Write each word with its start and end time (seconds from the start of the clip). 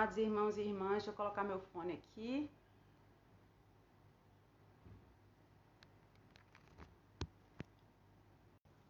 Amados 0.00 0.16
irmãos 0.16 0.56
e 0.56 0.62
irmãs, 0.62 0.92
deixa 0.92 1.10
eu 1.10 1.14
colocar 1.14 1.44
meu 1.44 1.60
fone 1.60 1.92
aqui. 1.92 2.50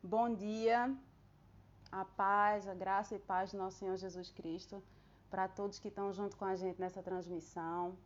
Bom 0.00 0.32
dia, 0.32 0.96
a 1.90 2.04
paz, 2.04 2.68
a 2.68 2.74
graça 2.74 3.16
e 3.16 3.18
paz 3.18 3.50
do 3.50 3.58
nosso 3.58 3.78
Senhor 3.78 3.96
Jesus 3.96 4.30
Cristo 4.30 4.80
para 5.28 5.48
todos 5.48 5.80
que 5.80 5.88
estão 5.88 6.12
junto 6.12 6.36
com 6.36 6.44
a 6.44 6.54
gente 6.54 6.80
nessa 6.80 7.02
transmissão. 7.02 7.96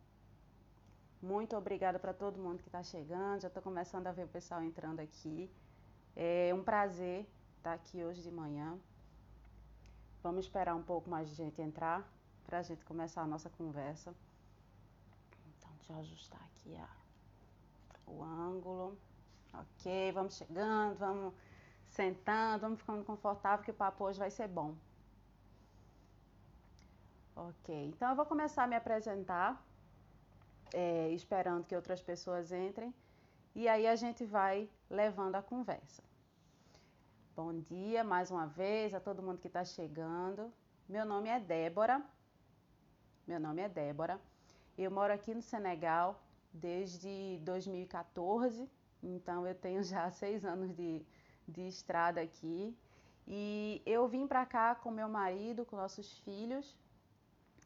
Muito 1.21 1.55
obrigada 1.55 1.99
para 1.99 2.11
todo 2.11 2.41
mundo 2.41 2.63
que 2.63 2.69
está 2.69 2.81
chegando. 2.81 3.41
Já 3.41 3.49
estou 3.49 3.61
começando 3.61 4.07
a 4.07 4.11
ver 4.11 4.25
o 4.25 4.35
pessoal 4.39 4.63
entrando 4.63 4.99
aqui. 4.99 5.47
É 6.15 6.51
um 6.55 6.63
prazer 6.63 7.27
estar 7.57 7.73
aqui 7.73 8.03
hoje 8.03 8.23
de 8.23 8.31
manhã. 8.31 8.79
Vamos 10.23 10.45
esperar 10.45 10.73
um 10.73 10.81
pouco 10.81 11.07
mais 11.07 11.29
de 11.29 11.35
gente 11.35 11.61
entrar 11.61 12.14
para 12.45 12.59
a 12.59 12.61
gente 12.61 12.83
começar 12.85 13.21
a 13.21 13.27
nossa 13.27 13.49
conversa. 13.49 14.13
Então, 15.49 15.71
deixa 15.77 15.93
eu 15.93 15.99
ajustar 15.99 16.41
aqui 16.43 16.75
a, 16.75 16.89
o 18.07 18.23
ângulo. 18.23 18.97
Ok, 19.53 20.11
vamos 20.11 20.35
chegando, 20.35 20.97
vamos 20.97 21.33
sentando, 21.89 22.61
vamos 22.61 22.79
ficando 22.79 23.03
confortável 23.03 23.63
que 23.63 23.71
o 23.71 23.73
papo 23.73 24.03
hoje 24.03 24.19
vai 24.19 24.29
ser 24.29 24.47
bom. 24.47 24.75
Ok, 27.35 27.87
então 27.87 28.09
eu 28.09 28.15
vou 28.15 28.25
começar 28.25 28.63
a 28.63 28.67
me 28.67 28.75
apresentar, 28.75 29.61
é, 30.73 31.09
esperando 31.09 31.65
que 31.65 31.75
outras 31.75 32.01
pessoas 32.01 32.51
entrem, 32.51 32.93
e 33.53 33.67
aí 33.67 33.87
a 33.87 33.95
gente 33.95 34.25
vai 34.25 34.69
levando 34.89 35.35
a 35.35 35.41
conversa. 35.41 36.03
Bom 37.35 37.59
dia 37.59 38.03
mais 38.03 38.31
uma 38.31 38.47
vez 38.47 38.93
a 38.93 38.99
todo 38.99 39.21
mundo 39.21 39.39
que 39.39 39.47
está 39.47 39.65
chegando. 39.65 40.53
Meu 40.87 41.05
nome 41.05 41.27
é 41.27 41.39
Débora. 41.39 42.01
Meu 43.27 43.39
nome 43.39 43.59
é 43.59 43.67
Débora. 43.67 44.21
Eu 44.77 44.91
moro 44.91 45.11
aqui 45.11 45.33
no 45.33 45.41
Senegal 45.41 46.23
desde 46.53 47.39
2014, 47.41 48.69
então 49.01 49.47
eu 49.47 49.55
tenho 49.55 49.81
já 49.81 50.09
seis 50.11 50.45
anos 50.45 50.71
de, 50.75 51.03
de 51.47 51.67
estrada 51.67 52.21
aqui. 52.21 52.77
E 53.27 53.81
eu 53.83 54.07
vim 54.07 54.27
para 54.27 54.45
cá 54.45 54.75
com 54.75 54.91
meu 54.91 55.09
marido, 55.09 55.65
com 55.65 55.75
nossos 55.75 56.19
filhos, 56.19 56.77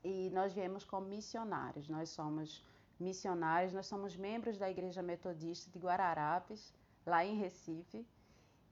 e 0.02 0.30
nós 0.30 0.54
viemos 0.54 0.86
como 0.86 1.08
missionários. 1.08 1.90
Nós 1.90 2.08
somos 2.08 2.66
missionários, 2.98 3.74
nós 3.74 3.86
somos 3.86 4.16
membros 4.16 4.58
da 4.58 4.72
Igreja 4.72 5.02
Metodista 5.02 5.70
de 5.70 5.78
Guararapes, 5.78 6.74
lá 7.06 7.26
em 7.26 7.36
Recife. 7.36 8.08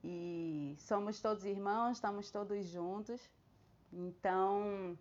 E 0.01 0.73
somos 0.77 1.19
todos 1.19 1.43
irmãos, 1.43 1.97
estamos 1.97 2.31
todos 2.31 2.65
juntos. 2.65 3.29
Então, 3.91 4.97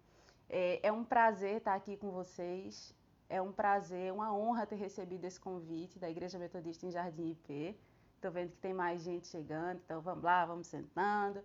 é, 0.49 0.87
é 0.87 0.93
um 0.93 1.05
prazer 1.05 1.57
estar 1.59 1.75
aqui 1.75 1.97
com 1.97 2.11
vocês. 2.11 2.95
É 3.29 3.43
um 3.43 3.53
prazer, 3.53 4.13
uma 4.13 4.33
honra 4.33 4.67
ter 4.67 4.77
recebido 4.77 5.25
esse 5.25 5.41
convite 5.41 5.99
da 5.99 6.09
Igreja 6.09 6.39
Metodista 6.39 6.87
em 6.87 6.91
Jardim 6.91 7.31
IP. 7.31 7.77
Estou 8.15 8.31
vendo 8.31 8.53
que 8.53 8.59
tem 8.59 8.73
mais 8.73 9.03
gente 9.03 9.27
chegando, 9.27 9.81
então 9.85 10.01
vamos 10.01 10.23
lá, 10.23 10.47
vamos 10.47 10.69
sentando. 10.69 11.43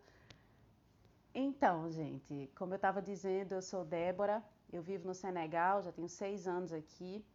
Então, 1.34 1.90
gente, 1.90 2.52
como 2.56 2.74
eu 2.74 2.76
estava 2.76 3.02
dizendo, 3.02 3.54
eu 3.54 3.62
sou 3.62 3.84
Débora, 3.84 4.44
eu 4.72 4.82
vivo 4.82 5.08
no 5.08 5.14
Senegal, 5.14 5.82
já 5.82 5.92
tenho 5.92 6.08
seis 6.08 6.48
anos 6.48 6.72
aqui. 6.72 7.26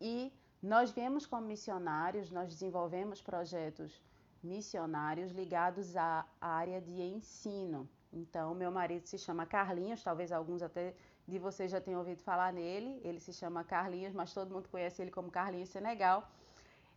E 0.00 0.32
nós 0.62 0.90
viemos 0.90 1.26
como 1.26 1.46
missionários, 1.46 2.30
nós 2.30 2.48
desenvolvemos 2.48 3.20
projetos 3.20 4.02
missionários 4.42 5.32
ligados 5.32 5.96
à 5.96 6.26
área 6.40 6.80
de 6.80 7.02
ensino. 7.02 7.88
Então, 8.12 8.54
meu 8.54 8.70
marido 8.72 9.06
se 9.06 9.18
chama 9.18 9.46
Carlinhos, 9.46 10.02
talvez 10.02 10.32
alguns 10.32 10.62
até 10.62 10.94
de 11.26 11.38
vocês 11.38 11.70
já 11.70 11.80
tenham 11.80 12.00
ouvido 12.00 12.22
falar 12.22 12.52
nele. 12.52 13.00
Ele 13.04 13.20
se 13.20 13.32
chama 13.32 13.62
Carlinhos, 13.62 14.12
mas 14.12 14.34
todo 14.34 14.52
mundo 14.52 14.68
conhece 14.68 15.00
ele 15.00 15.10
como 15.10 15.30
Carlinhos 15.30 15.68
Senegal. 15.68 16.28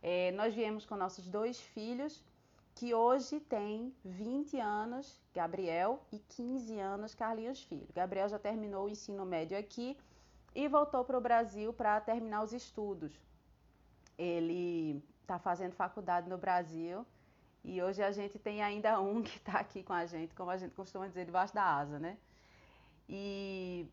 É, 0.02 0.32
nós 0.32 0.54
viemos 0.54 0.84
com 0.84 0.96
nossos 0.96 1.28
dois 1.28 1.60
filhos, 1.60 2.22
que 2.74 2.92
hoje 2.92 3.38
tem 3.40 3.94
20 4.04 4.58
anos, 4.58 5.20
Gabriel, 5.32 6.04
e 6.10 6.18
15 6.18 6.78
anos, 6.80 7.14
Carlinhos 7.14 7.62
Filho. 7.62 7.88
Gabriel 7.94 8.28
já 8.28 8.38
terminou 8.38 8.86
o 8.86 8.88
ensino 8.88 9.24
médio 9.24 9.56
aqui 9.56 9.96
e 10.54 10.66
voltou 10.66 11.04
para 11.04 11.16
o 11.16 11.20
Brasil 11.20 11.72
para 11.72 12.00
terminar 12.00 12.42
os 12.42 12.52
estudos. 12.52 13.12
Ele 14.18 15.02
está 15.22 15.38
fazendo 15.38 15.72
faculdade 15.74 16.28
no 16.28 16.36
Brasil 16.36 17.06
e 17.64 17.82
hoje 17.82 18.02
a 18.02 18.12
gente 18.12 18.38
tem 18.38 18.62
ainda 18.62 19.00
um 19.00 19.22
que 19.22 19.36
está 19.38 19.58
aqui 19.58 19.82
com 19.82 19.92
a 19.92 20.04
gente, 20.06 20.34
como 20.34 20.50
a 20.50 20.56
gente 20.56 20.74
costuma 20.74 21.08
dizer, 21.08 21.24
debaixo 21.24 21.54
da 21.54 21.64
asa, 21.64 21.98
né? 21.98 22.18
E 23.08 23.88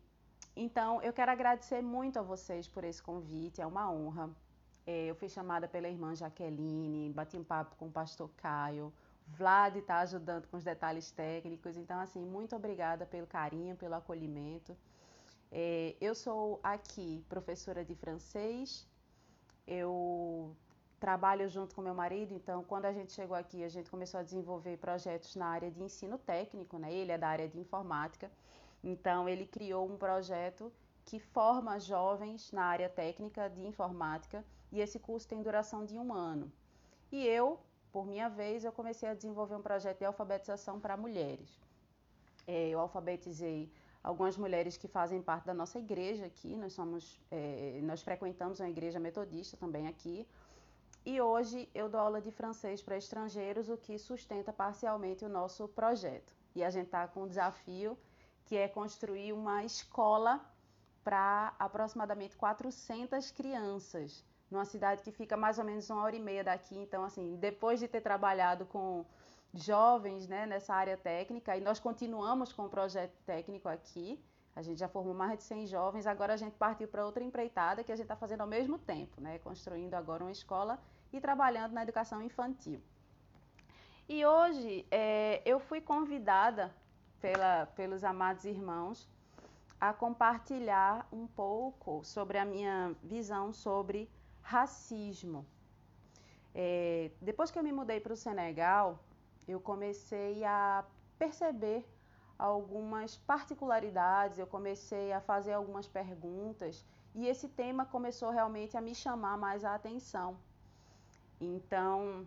então 0.54 1.00
eu 1.02 1.12
quero 1.12 1.30
agradecer 1.32 1.80
muito 1.82 2.18
a 2.18 2.22
vocês 2.22 2.68
por 2.68 2.84
esse 2.84 3.02
convite, 3.02 3.60
é 3.60 3.66
uma 3.66 3.90
honra. 3.90 4.30
É, 4.86 5.06
eu 5.06 5.14
fui 5.14 5.28
chamada 5.28 5.66
pela 5.66 5.88
irmã 5.88 6.14
Jaqueline, 6.14 7.10
bati 7.12 7.36
um 7.36 7.44
papo 7.44 7.76
com 7.76 7.86
o 7.86 7.90
pastor 7.90 8.28
Caio, 8.36 8.92
Vlad 9.28 9.76
está 9.76 10.00
ajudando 10.00 10.46
com 10.48 10.56
os 10.56 10.64
detalhes 10.64 11.10
técnicos, 11.10 11.76
então 11.76 11.98
assim, 12.00 12.22
muito 12.22 12.54
obrigada 12.54 13.06
pelo 13.06 13.26
carinho, 13.26 13.76
pelo 13.76 13.94
acolhimento. 13.94 14.76
É, 15.50 15.94
eu 16.00 16.14
sou 16.14 16.60
aqui 16.62 17.24
professora 17.28 17.84
de 17.84 17.94
francês, 17.94 18.86
eu 19.66 20.56
trabalho 21.04 21.48
junto 21.48 21.74
com 21.74 21.82
meu 21.82 21.96
marido, 22.02 22.32
então 22.32 22.62
quando 22.70 22.86
a 22.90 22.92
gente 22.96 23.12
chegou 23.12 23.36
aqui, 23.36 23.64
a 23.64 23.68
gente 23.68 23.90
começou 23.94 24.20
a 24.20 24.22
desenvolver 24.22 24.76
projetos 24.76 25.34
na 25.34 25.46
área 25.56 25.68
de 25.68 25.82
ensino 25.82 26.16
técnico, 26.16 26.78
né? 26.78 26.90
Ele 27.00 27.10
é 27.10 27.18
da 27.18 27.28
área 27.36 27.48
de 27.48 27.58
informática, 27.64 28.30
então 28.92 29.28
ele 29.28 29.46
criou 29.56 29.84
um 29.92 29.96
projeto 29.96 30.72
que 31.04 31.18
forma 31.18 31.80
jovens 31.80 32.52
na 32.52 32.64
área 32.74 32.88
técnica 32.88 33.50
de 33.50 33.62
informática 33.70 34.44
e 34.70 34.80
esse 34.80 34.98
curso 35.00 35.26
tem 35.26 35.42
duração 35.42 35.84
de 35.84 35.98
um 35.98 36.12
ano. 36.12 36.46
E 37.10 37.26
eu, 37.26 37.58
por 37.90 38.06
minha 38.06 38.28
vez, 38.28 38.64
eu 38.64 38.70
comecei 38.70 39.08
a 39.08 39.14
desenvolver 39.14 39.56
um 39.56 39.62
projeto 39.70 39.98
de 39.98 40.04
alfabetização 40.04 40.78
para 40.78 40.96
mulheres. 40.96 41.50
É, 42.46 42.68
eu 42.68 42.78
alfabetizei 42.78 43.58
algumas 44.02 44.36
mulheres 44.36 44.76
que 44.76 44.88
fazem 44.88 45.20
parte 45.20 45.46
da 45.46 45.54
nossa 45.54 45.78
igreja 45.78 46.26
aqui. 46.26 46.56
Nós 46.56 46.72
somos, 46.72 47.20
é, 47.30 47.80
nós 47.82 48.02
frequentamos 48.02 48.60
uma 48.60 48.70
igreja 48.70 48.98
metodista 48.98 49.56
também 49.56 49.86
aqui. 49.88 50.26
E 51.04 51.20
hoje 51.20 51.68
eu 51.74 51.88
dou 51.88 52.00
aula 52.00 52.20
de 52.20 52.30
francês 52.30 52.80
para 52.80 52.96
estrangeiros, 52.96 53.68
o 53.68 53.76
que 53.76 53.98
sustenta 53.98 54.52
parcialmente 54.52 55.24
o 55.24 55.28
nosso 55.28 55.66
projeto. 55.66 56.32
E 56.54 56.62
a 56.62 56.70
gente 56.70 56.86
está 56.86 57.08
com 57.08 57.24
um 57.24 57.26
desafio 57.26 57.98
que 58.44 58.56
é 58.56 58.68
construir 58.68 59.32
uma 59.32 59.64
escola 59.64 60.40
para 61.02 61.54
aproximadamente 61.58 62.36
400 62.36 63.32
crianças, 63.32 64.24
numa 64.48 64.64
cidade 64.64 65.02
que 65.02 65.10
fica 65.10 65.36
mais 65.36 65.58
ou 65.58 65.64
menos 65.64 65.90
uma 65.90 66.04
hora 66.04 66.14
e 66.14 66.20
meia 66.20 66.44
daqui. 66.44 66.78
Então, 66.78 67.02
assim, 67.02 67.34
depois 67.34 67.80
de 67.80 67.88
ter 67.88 68.00
trabalhado 68.00 68.64
com 68.66 69.04
jovens 69.52 70.28
né, 70.28 70.46
nessa 70.46 70.72
área 70.72 70.96
técnica, 70.96 71.56
e 71.56 71.60
nós 71.60 71.80
continuamos 71.80 72.52
com 72.52 72.66
o 72.66 72.70
projeto 72.70 73.18
técnico 73.26 73.68
aqui, 73.68 74.22
a 74.54 74.62
gente 74.62 74.78
já 74.78 74.88
formou 74.88 75.14
mais 75.14 75.38
de 75.38 75.44
100 75.44 75.66
jovens, 75.66 76.06
agora 76.06 76.34
a 76.34 76.36
gente 76.36 76.54
partiu 76.56 76.86
para 76.86 77.04
outra 77.04 77.24
empreitada 77.24 77.82
que 77.82 77.90
a 77.90 77.96
gente 77.96 78.04
está 78.04 78.16
fazendo 78.16 78.42
ao 78.42 78.46
mesmo 78.46 78.78
tempo, 78.78 79.20
né? 79.20 79.38
construindo 79.40 79.94
agora 79.94 80.22
uma 80.22 80.30
escola 80.30 80.78
e 81.12 81.20
trabalhando 81.20 81.72
na 81.72 81.82
educação 81.82 82.22
infantil. 82.22 82.80
E 84.08 84.24
hoje 84.24 84.86
é, 84.90 85.42
eu 85.44 85.58
fui 85.60 85.80
convidada 85.80 86.74
pela, 87.20 87.66
pelos 87.66 88.02
amados 88.02 88.44
irmãos 88.44 89.08
a 89.80 89.92
compartilhar 89.92 91.06
um 91.12 91.26
pouco 91.26 92.04
sobre 92.04 92.38
a 92.38 92.44
minha 92.44 92.94
visão 93.02 93.52
sobre 93.52 94.10
racismo. 94.42 95.46
É, 96.54 97.10
depois 97.20 97.50
que 97.50 97.58
eu 97.58 97.62
me 97.62 97.72
mudei 97.72 97.98
para 98.00 98.12
o 98.12 98.16
Senegal, 98.16 98.98
eu 99.46 99.60
comecei 99.60 100.44
a 100.44 100.84
perceber 101.18 101.84
algumas 102.38 103.16
particularidades, 103.16 104.38
eu 104.38 104.46
comecei 104.46 105.12
a 105.12 105.20
fazer 105.20 105.52
algumas 105.52 105.86
perguntas 105.86 106.84
e 107.14 107.26
esse 107.26 107.48
tema 107.48 107.84
começou 107.86 108.30
realmente 108.30 108.76
a 108.76 108.80
me 108.80 108.94
chamar 108.94 109.36
mais 109.36 109.64
a 109.64 109.74
atenção. 109.74 110.36
Então, 111.40 112.26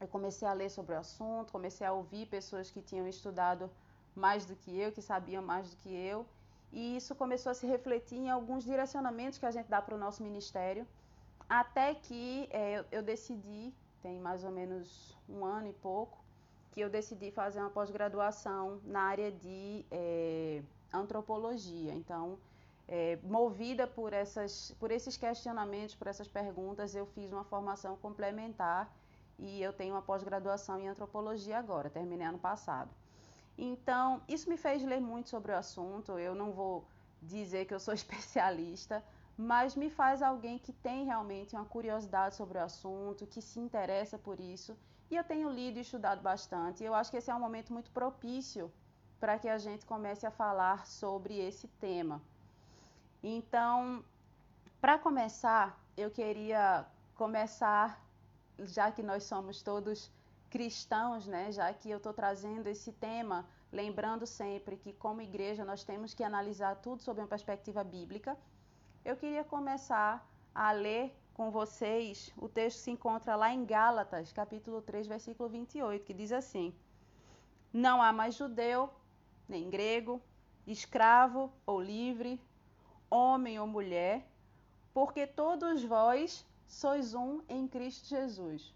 eu 0.00 0.08
comecei 0.08 0.46
a 0.46 0.52
ler 0.52 0.70
sobre 0.70 0.94
o 0.94 0.98
assunto, 0.98 1.52
comecei 1.52 1.86
a 1.86 1.92
ouvir 1.92 2.26
pessoas 2.26 2.70
que 2.70 2.82
tinham 2.82 3.06
estudado 3.06 3.70
mais 4.14 4.44
do 4.44 4.54
que 4.54 4.78
eu, 4.78 4.92
que 4.92 5.02
sabiam 5.02 5.42
mais 5.42 5.70
do 5.70 5.76
que 5.76 5.92
eu, 5.92 6.26
e 6.72 6.96
isso 6.96 7.14
começou 7.14 7.50
a 7.50 7.54
se 7.54 7.66
refletir 7.66 8.18
em 8.18 8.30
alguns 8.30 8.64
direcionamentos 8.64 9.38
que 9.38 9.46
a 9.46 9.50
gente 9.50 9.68
dá 9.68 9.80
para 9.80 9.94
o 9.94 9.98
nosso 9.98 10.22
ministério, 10.22 10.86
até 11.48 11.94
que 11.94 12.48
é, 12.50 12.78
eu, 12.78 12.84
eu 12.90 13.02
decidi, 13.02 13.72
tem 14.02 14.18
mais 14.18 14.44
ou 14.44 14.50
menos 14.50 15.16
um 15.28 15.44
ano 15.44 15.68
e 15.68 15.72
pouco, 15.72 16.18
que 16.72 16.80
eu 16.80 16.90
decidi 16.90 17.30
fazer 17.30 17.60
uma 17.60 17.70
pós-graduação 17.70 18.80
na 18.84 19.02
área 19.02 19.30
de 19.30 19.86
é, 19.90 20.62
antropologia. 20.92 21.92
Então, 21.94 22.36
é, 22.86 23.18
movida 23.22 23.86
por, 23.86 24.12
essas, 24.12 24.74
por 24.78 24.90
esses 24.90 25.16
questionamentos, 25.16 25.94
por 25.94 26.06
essas 26.06 26.28
perguntas, 26.28 26.94
eu 26.94 27.06
fiz 27.06 27.32
uma 27.32 27.44
formação 27.44 27.96
complementar 27.96 28.92
e 29.38 29.62
eu 29.62 29.72
tenho 29.72 29.94
uma 29.94 30.02
pós-graduação 30.02 30.78
em 30.78 30.88
antropologia 30.88 31.58
agora, 31.58 31.90
terminei 31.90 32.26
ano 32.26 32.38
passado. 32.38 32.90
Então, 33.56 34.20
isso 34.28 34.48
me 34.48 34.56
fez 34.56 34.82
ler 34.82 35.00
muito 35.00 35.28
sobre 35.28 35.52
o 35.52 35.56
assunto. 35.56 36.18
Eu 36.18 36.34
não 36.34 36.52
vou 36.52 36.84
dizer 37.22 37.64
que 37.66 37.74
eu 37.74 37.80
sou 37.80 37.94
especialista, 37.94 39.02
mas 39.36 39.74
me 39.74 39.90
faz 39.90 40.22
alguém 40.22 40.58
que 40.58 40.72
tem 40.72 41.04
realmente 41.04 41.54
uma 41.54 41.64
curiosidade 41.64 42.34
sobre 42.34 42.58
o 42.58 42.62
assunto, 42.62 43.26
que 43.26 43.40
se 43.40 43.58
interessa 43.60 44.18
por 44.18 44.38
isso. 44.40 44.76
E 45.10 45.16
eu 45.16 45.24
tenho 45.24 45.48
lido 45.50 45.78
e 45.78 45.82
estudado 45.82 46.20
bastante. 46.20 46.82
E 46.82 46.86
eu 46.86 46.94
acho 46.94 47.10
que 47.10 47.16
esse 47.16 47.30
é 47.30 47.34
um 47.34 47.40
momento 47.40 47.72
muito 47.72 47.90
propício 47.90 48.72
para 49.20 49.38
que 49.38 49.48
a 49.48 49.58
gente 49.58 49.86
comece 49.86 50.26
a 50.26 50.30
falar 50.30 50.86
sobre 50.86 51.38
esse 51.38 51.68
tema. 51.68 52.20
Então, 53.26 54.04
para 54.82 54.98
começar, 54.98 55.82
eu 55.96 56.10
queria 56.10 56.84
começar, 57.14 57.98
já 58.58 58.92
que 58.92 59.02
nós 59.02 59.24
somos 59.24 59.62
todos 59.62 60.10
cristãos, 60.50 61.26
né? 61.26 61.50
Já 61.50 61.72
que 61.72 61.88
eu 61.88 61.96
estou 61.96 62.12
trazendo 62.12 62.66
esse 62.66 62.92
tema, 62.92 63.48
lembrando 63.72 64.26
sempre 64.26 64.76
que 64.76 64.92
como 64.92 65.22
igreja 65.22 65.64
nós 65.64 65.82
temos 65.82 66.12
que 66.12 66.22
analisar 66.22 66.76
tudo 66.76 67.00
sob 67.02 67.18
uma 67.18 67.26
perspectiva 67.26 67.82
bíblica. 67.82 68.36
Eu 69.02 69.16
queria 69.16 69.42
começar 69.42 70.28
a 70.54 70.70
ler 70.72 71.16
com 71.32 71.50
vocês 71.50 72.30
o 72.36 72.46
texto 72.46 72.76
que 72.76 72.82
se 72.82 72.90
encontra 72.90 73.36
lá 73.36 73.50
em 73.50 73.64
Gálatas, 73.64 74.32
capítulo 74.32 74.82
3, 74.82 75.06
versículo 75.06 75.48
28, 75.48 76.04
que 76.04 76.12
diz 76.12 76.30
assim: 76.30 76.74
Não 77.72 78.02
há 78.02 78.12
mais 78.12 78.34
judeu, 78.34 78.90
nem 79.48 79.70
grego, 79.70 80.20
escravo 80.66 81.50
ou 81.64 81.80
livre, 81.80 82.38
homem 83.14 83.58
ou 83.60 83.66
mulher, 83.66 84.26
porque 84.92 85.26
todos 85.26 85.84
vós 85.84 86.44
sois 86.66 87.14
um 87.14 87.40
em 87.48 87.66
Cristo 87.68 88.08
Jesus. 88.08 88.72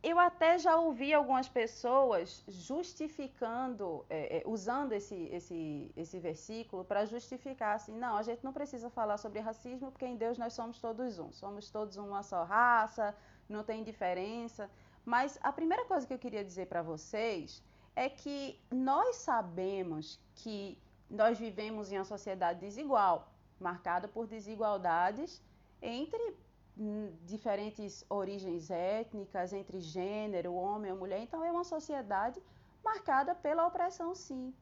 Eu 0.00 0.16
até 0.16 0.58
já 0.58 0.76
ouvi 0.76 1.12
algumas 1.12 1.48
pessoas 1.48 2.44
justificando, 2.46 4.06
é, 4.08 4.38
é, 4.38 4.42
usando 4.46 4.92
esse, 4.92 5.16
esse, 5.32 5.90
esse 5.96 6.20
versículo 6.20 6.84
para 6.84 7.04
justificar 7.04 7.74
assim, 7.74 7.96
não, 7.98 8.16
a 8.16 8.22
gente 8.22 8.44
não 8.44 8.52
precisa 8.52 8.88
falar 8.88 9.18
sobre 9.18 9.40
racismo 9.40 9.90
porque 9.90 10.06
em 10.06 10.16
Deus 10.16 10.38
nós 10.38 10.52
somos 10.52 10.80
todos 10.80 11.18
um, 11.18 11.32
somos 11.32 11.68
todos 11.68 11.96
uma 11.96 12.22
só 12.22 12.44
raça, 12.44 13.12
não 13.48 13.64
tem 13.64 13.82
diferença. 13.82 14.70
Mas 15.04 15.36
a 15.42 15.52
primeira 15.52 15.84
coisa 15.86 16.06
que 16.06 16.14
eu 16.14 16.18
queria 16.18 16.44
dizer 16.44 16.66
para 16.66 16.82
vocês 16.82 17.60
é 17.96 18.08
que 18.08 18.56
nós 18.70 19.16
sabemos 19.16 20.20
que 20.36 20.78
nós 21.10 21.38
vivemos 21.38 21.90
em 21.90 21.98
uma 21.98 22.04
sociedade 22.04 22.60
desigual, 22.60 23.32
marcada 23.58 24.06
por 24.08 24.26
desigualdades 24.26 25.42
entre 25.80 26.36
hum, 26.76 27.12
diferentes 27.24 28.04
origens 28.08 28.70
étnicas, 28.70 29.52
entre 29.52 29.80
gênero, 29.80 30.54
homem 30.54 30.92
ou 30.92 30.98
mulher. 30.98 31.20
Então 31.20 31.44
é 31.44 31.50
uma 31.50 31.64
sociedade 31.64 32.42
marcada 32.84 33.34
pela 33.34 33.66
opressão, 33.66 34.14
sim. 34.14 34.54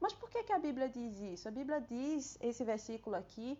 Mas 0.00 0.12
por 0.12 0.30
que, 0.30 0.42
que 0.44 0.52
a 0.52 0.58
Bíblia 0.58 0.88
diz 0.88 1.18
isso? 1.20 1.48
A 1.48 1.50
Bíblia 1.50 1.80
diz, 1.80 2.38
esse 2.40 2.64
versículo 2.64 3.16
aqui, 3.16 3.58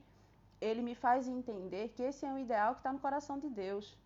ele 0.60 0.82
me 0.82 0.94
faz 0.94 1.28
entender 1.28 1.88
que 1.90 2.02
esse 2.02 2.24
é 2.24 2.28
um 2.32 2.38
ideal 2.38 2.74
que 2.74 2.80
está 2.80 2.92
no 2.92 2.98
coração 2.98 3.38
de 3.38 3.48
Deus. 3.48 3.96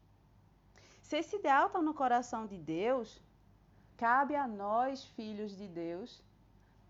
Se 1.03 1.19
esse 1.19 1.37
ideal 1.37 1.67
está 1.67 1.81
no 1.81 1.95
coração 1.95 2.47
de 2.47 2.57
Deus, 2.57 3.21
Cabe 3.97 4.35
a 4.35 4.47
nós, 4.47 5.05
filhos 5.17 5.57
de 5.57 5.69
Deus, 5.69 6.21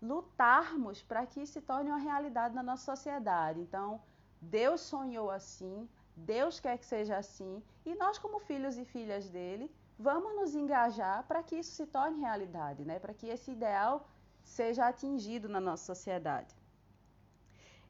lutarmos 0.01 1.01
para 1.01 1.25
que 1.25 1.41
isso 1.41 1.53
se 1.53 1.61
torne 1.61 1.89
uma 1.89 1.97
realidade 1.97 2.55
na 2.55 2.63
nossa 2.63 2.85
sociedade. 2.95 3.59
Então, 3.59 4.01
Deus 4.41 4.81
sonhou 4.81 5.31
assim, 5.31 5.89
Deus 6.15 6.59
quer 6.59 6.77
que 6.77 6.85
seja 6.85 7.17
assim, 7.17 7.63
e 7.85 7.95
nós, 7.95 8.17
como 8.17 8.39
filhos 8.39 8.77
e 8.77 8.85
filhas 8.85 9.29
dele, 9.29 9.73
vamos 9.97 10.35
nos 10.35 10.55
engajar 10.55 11.23
para 11.23 11.41
que 11.41 11.55
isso 11.55 11.71
se 11.71 11.85
torne 11.85 12.19
realidade, 12.19 12.83
né? 12.83 12.99
para 12.99 13.13
que 13.13 13.27
esse 13.27 13.51
ideal 13.51 14.07
seja 14.43 14.87
atingido 14.87 15.49
na 15.49 15.59
nossa 15.59 15.85
sociedade. 15.85 16.55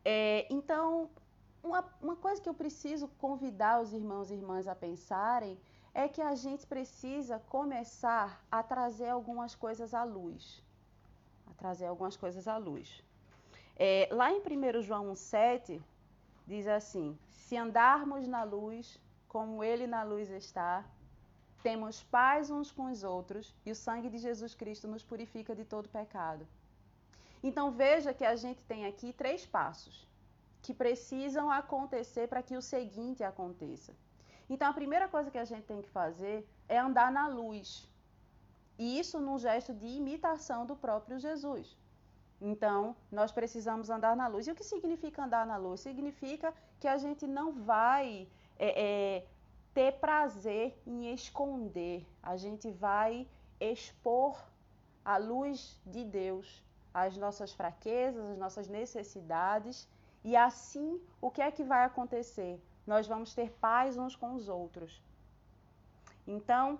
É, 0.03 0.47
então, 0.49 1.09
uma, 1.63 1.83
uma 2.01 2.15
coisa 2.15 2.41
que 2.41 2.47
eu 2.47 2.53
preciso 2.53 3.07
convidar 3.17 3.81
os 3.81 3.91
irmãos 3.91 4.29
e 4.29 4.35
irmãs 4.35 4.67
a 4.67 4.75
pensarem 4.75 5.59
é 5.93 6.07
que 6.07 6.21
a 6.21 6.35
gente 6.35 6.67
precisa 6.67 7.39
começar 7.39 8.45
a 8.51 8.61
trazer 8.61 9.09
algumas 9.09 9.55
coisas 9.55 9.93
à 9.93 10.03
luz. 10.03 10.64
A 11.47 11.53
trazer 11.53 11.85
algumas 11.85 12.17
coisas 12.17 12.47
à 12.47 12.57
luz. 12.57 13.03
É, 13.77 14.07
lá 14.11 14.31
em 14.31 14.39
1 14.39 14.81
João 14.81 15.13
1,7 15.13 15.81
diz 16.47 16.67
assim: 16.67 17.17
Se 17.31 17.57
andarmos 17.57 18.27
na 18.27 18.43
luz, 18.43 18.99
como 19.27 19.63
Ele 19.63 19.85
na 19.85 20.03
luz 20.03 20.29
está, 20.29 20.85
temos 21.61 22.03
paz 22.03 22.49
uns 22.49 22.71
com 22.71 22.85
os 22.91 23.03
outros 23.03 23.53
e 23.65 23.71
o 23.71 23.75
sangue 23.75 24.09
de 24.09 24.19
Jesus 24.19 24.53
Cristo 24.53 24.87
nos 24.87 25.03
purifica 25.03 25.55
de 25.55 25.65
todo 25.65 25.89
pecado. 25.89 26.47
Então 27.43 27.71
veja 27.71 28.13
que 28.13 28.23
a 28.23 28.35
gente 28.35 28.61
tem 28.63 28.85
aqui 28.85 29.11
três 29.11 29.45
passos 29.45 30.07
que 30.61 30.73
precisam 30.73 31.49
acontecer 31.51 32.27
para 32.27 32.41
que 32.41 32.55
o 32.55 32.61
seguinte 32.61 33.23
aconteça. 33.23 33.93
Então 34.49 34.69
a 34.69 34.73
primeira 34.73 35.07
coisa 35.07 35.29
que 35.29 35.37
a 35.37 35.45
gente 35.45 35.63
tem 35.63 35.81
que 35.81 35.89
fazer 35.89 36.47
é 36.67 36.77
andar 36.77 37.11
na 37.11 37.27
luz. 37.27 37.89
E 38.77 38.99
isso 38.99 39.19
num 39.19 39.37
gesto 39.37 39.73
de 39.73 39.85
imitação 39.85 40.65
do 40.65 40.75
próprio 40.75 41.17
Jesus. 41.17 41.77
Então, 42.41 42.95
nós 43.11 43.31
precisamos 43.31 43.89
andar 43.89 44.15
na 44.15 44.27
luz. 44.27 44.45
E 44.45 44.51
o 44.51 44.55
que 44.55 44.63
significa 44.63 45.23
andar 45.23 45.45
na 45.45 45.57
luz? 45.57 45.79
Significa 45.79 46.53
que 46.79 46.87
a 46.87 46.97
gente 46.97 47.25
não 47.25 47.53
vai 47.53 48.27
é, 48.59 48.69
é, 48.87 49.25
ter 49.73 49.93
prazer 49.93 50.77
em 50.85 51.13
esconder, 51.13 52.05
a 52.21 52.35
gente 52.35 52.69
vai 52.69 53.27
expor 53.59 54.37
a 55.03 55.17
luz 55.17 55.79
de 55.85 56.03
Deus, 56.03 56.63
as 56.93 57.15
nossas 57.17 57.53
fraquezas, 57.53 58.23
as 58.31 58.37
nossas 58.37 58.67
necessidades. 58.67 59.87
E 60.23 60.35
assim, 60.35 60.99
o 61.21 61.31
que 61.31 61.41
é 61.41 61.51
que 61.51 61.63
vai 61.63 61.85
acontecer? 61.85 62.59
nós 62.85 63.07
vamos 63.07 63.33
ter 63.33 63.51
paz 63.53 63.97
uns 63.97 64.15
com 64.15 64.35
os 64.35 64.47
outros. 64.47 65.01
Então, 66.27 66.79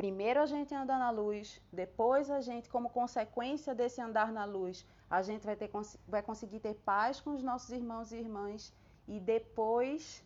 primeiro 0.00 0.40
a 0.40 0.46
gente 0.46 0.74
anda 0.74 0.96
na 0.96 1.10
luz, 1.10 1.60
depois 1.70 2.30
a 2.30 2.40
gente, 2.40 2.70
como 2.74 2.88
consequência 2.88 3.74
desse 3.74 4.00
andar 4.00 4.32
na 4.32 4.46
luz, 4.46 4.86
a 5.10 5.20
gente 5.20 5.44
vai, 5.44 5.54
ter, 5.54 5.70
vai 6.08 6.22
conseguir 6.22 6.60
ter 6.66 6.74
paz 6.92 7.20
com 7.20 7.32
os 7.34 7.42
nossos 7.42 7.70
irmãos 7.70 8.10
e 8.10 8.16
irmãs, 8.16 8.72
e 9.06 9.20
depois, 9.20 10.24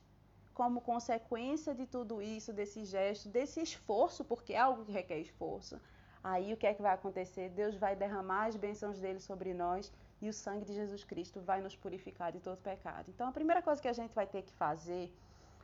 como 0.61 0.81
consequência 0.81 1.75
de 1.75 1.87
tudo 1.87 2.23
isso, 2.23 2.53
desse 2.53 2.85
gesto, 2.85 3.29
desse 3.29 3.61
esforço, 3.61 4.23
porque 4.25 4.53
é 4.53 4.61
algo 4.61 4.85
que 4.85 4.93
requer 4.93 5.19
esforço, 5.19 5.81
aí 6.23 6.53
o 6.53 6.57
que 6.57 6.69
é 6.69 6.73
que 6.73 6.81
vai 6.81 6.95
acontecer? 6.95 7.49
Deus 7.49 7.75
vai 7.75 7.97
derramar 7.97 8.45
as 8.47 8.55
bênçãos 8.55 9.01
dele 9.01 9.19
sobre 9.19 9.53
nós 9.53 9.93
e 10.23 10.29
o 10.29 10.33
sangue 10.33 10.65
de 10.65 10.75
Jesus 10.81 11.03
Cristo 11.03 11.41
vai 11.41 11.61
nos 11.61 11.75
purificar 11.75 12.31
de 12.31 12.39
todo 12.39 12.59
pecado. 12.59 13.07
Então, 13.09 13.27
a 13.27 13.33
primeira 13.33 13.61
coisa 13.61 13.83
que 13.83 13.89
a 13.89 13.99
gente 14.01 14.15
vai 14.15 14.29
ter 14.29 14.43
que 14.43 14.53
fazer, 14.53 15.13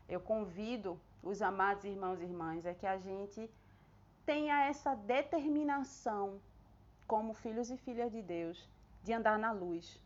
eu 0.09 0.21
convido 0.21 0.99
os 1.23 1.41
amados 1.41 1.85
irmãos 1.85 2.21
e 2.21 2.25
irmãs, 2.25 2.67
é 2.67 2.75
que 2.75 2.89
a 2.89 2.99
gente 2.99 3.49
tenha 4.31 4.57
essa 4.73 4.95
determinação, 4.95 6.41
como 7.13 7.35
filhos 7.35 7.69
e 7.69 7.77
filhas 7.77 8.13
de 8.13 8.23
Deus, 8.23 8.57
de 9.03 9.13
andar 9.13 9.37
na 9.45 9.51
luz. 9.51 10.01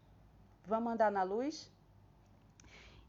Vamos 0.64 0.94
andar 0.94 1.10
na 1.12 1.22
luz? 1.22 1.70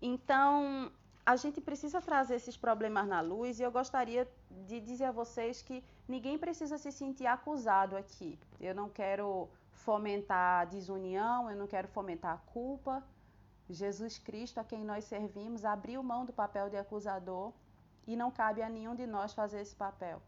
Então, 0.01 0.91
a 1.25 1.37
gente 1.37 1.61
precisa 1.61 2.01
trazer 2.01 2.35
esses 2.35 2.57
problemas 2.57 3.07
na 3.07 3.21
luz 3.21 3.61
e 3.61 3.63
eu 3.63 3.71
gostaria 3.71 4.27
de 4.67 4.81
dizer 4.81 5.05
a 5.05 5.17
vocês 5.21 5.61
que 5.61 5.81
ninguém 6.05 6.37
precisa 6.37 6.77
se 6.77 6.91
sentir 6.91 7.27
acusado 7.27 7.95
aqui. 7.95 8.37
Eu 8.59 8.75
não 8.75 8.89
quero 8.89 9.47
fomentar 9.71 10.63
a 10.63 10.65
desunião, 10.65 11.49
eu 11.49 11.55
não 11.55 11.65
quero 11.65 11.87
fomentar 11.87 12.33
a 12.33 12.43
culpa. 12.51 13.01
Jesus 13.69 14.17
Cristo, 14.17 14.59
a 14.59 14.65
quem 14.65 14.83
nós 14.83 15.05
servimos, 15.05 15.63
abriu 15.63 16.03
mão 16.03 16.25
do 16.25 16.33
papel 16.33 16.69
de 16.69 16.75
acusador 16.75 17.53
e 18.05 18.17
não 18.17 18.29
cabe 18.29 18.61
a 18.61 18.67
nenhum 18.67 18.95
de 18.95 19.07
nós 19.07 19.33
fazer 19.33 19.61
esse 19.61 19.75
papel. 19.87 20.21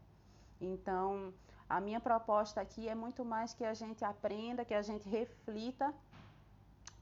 Então, 0.60 1.32
a 1.68 1.80
minha 1.80 2.00
proposta 2.00 2.60
aqui 2.60 2.88
é 2.88 2.94
muito 2.94 3.24
mais 3.24 3.52
que 3.52 3.64
a 3.64 3.74
gente 3.74 4.04
aprenda, 4.04 4.64
que 4.64 4.74
a 4.74 4.82
gente 4.82 5.08
reflita, 5.08 5.94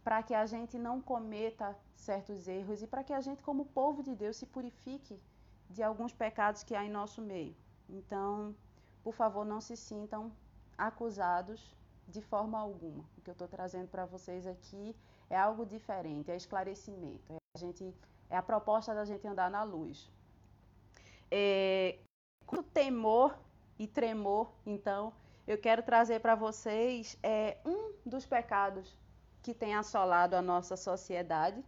para 0.02 0.22
que 0.22 0.34
a 0.34 0.46
gente 0.46 0.78
não 0.78 1.00
cometa 1.00 1.76
certos 1.94 2.46
erros 2.46 2.82
e 2.82 2.86
para 2.86 3.02
que 3.02 3.12
a 3.12 3.20
gente, 3.20 3.42
como 3.42 3.66
povo 3.66 4.02
de 4.02 4.14
Deus, 4.14 4.36
se 4.36 4.46
purifique 4.46 5.20
de 5.68 5.82
alguns 5.82 6.12
pecados 6.12 6.62
que 6.62 6.74
há 6.74 6.84
em 6.84 6.90
nosso 6.90 7.20
meio. 7.20 7.56
Então, 7.88 8.54
por 9.02 9.14
favor, 9.14 9.44
não 9.44 9.60
se 9.60 9.76
sintam 9.76 10.32
acusados 10.78 11.74
de 12.06 12.20
forma 12.20 12.58
alguma. 12.58 13.04
O 13.16 13.20
que 13.20 13.30
eu 13.30 13.32
estou 13.32 13.48
trazendo 13.48 13.88
para 13.88 14.04
vocês 14.04 14.46
aqui 14.46 14.94
é 15.28 15.36
algo 15.36 15.66
diferente, 15.66 16.30
é 16.30 16.36
esclarecimento. 16.36 17.32
É 17.32 17.36
a, 17.56 17.58
gente, 17.58 17.94
é 18.30 18.36
a 18.36 18.42
proposta 18.42 18.94
da 18.94 19.04
gente 19.04 19.26
andar 19.26 19.50
na 19.50 19.62
luz. 19.62 20.10
É, 21.30 21.98
com 22.46 22.62
temor 22.62 23.36
e 23.78 23.86
tremor, 23.86 24.52
então, 24.64 25.12
eu 25.46 25.58
quero 25.58 25.82
trazer 25.82 26.20
para 26.20 26.34
vocês 26.34 27.18
é, 27.22 27.58
um 27.64 27.92
dos 28.04 28.26
pecados 28.26 28.98
que 29.42 29.54
tem 29.54 29.74
assolado 29.74 30.34
a 30.34 30.42
nossa 30.42 30.76
sociedade 30.76 31.64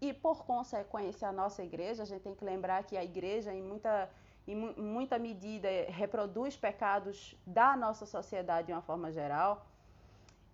e, 0.00 0.12
por 0.12 0.44
consequência, 0.44 1.28
a 1.28 1.32
nossa 1.32 1.62
igreja. 1.62 2.02
A 2.02 2.06
gente 2.06 2.22
tem 2.22 2.34
que 2.34 2.44
lembrar 2.44 2.82
que 2.84 2.96
a 2.96 3.04
igreja, 3.04 3.52
em 3.52 3.62
muita 3.62 4.10
em 4.48 4.54
muita 4.54 5.18
medida, 5.18 5.68
reproduz 5.88 6.56
pecados 6.56 7.36
da 7.44 7.76
nossa 7.76 8.06
sociedade 8.06 8.68
de 8.68 8.72
uma 8.72 8.80
forma 8.80 9.10
geral. 9.10 9.66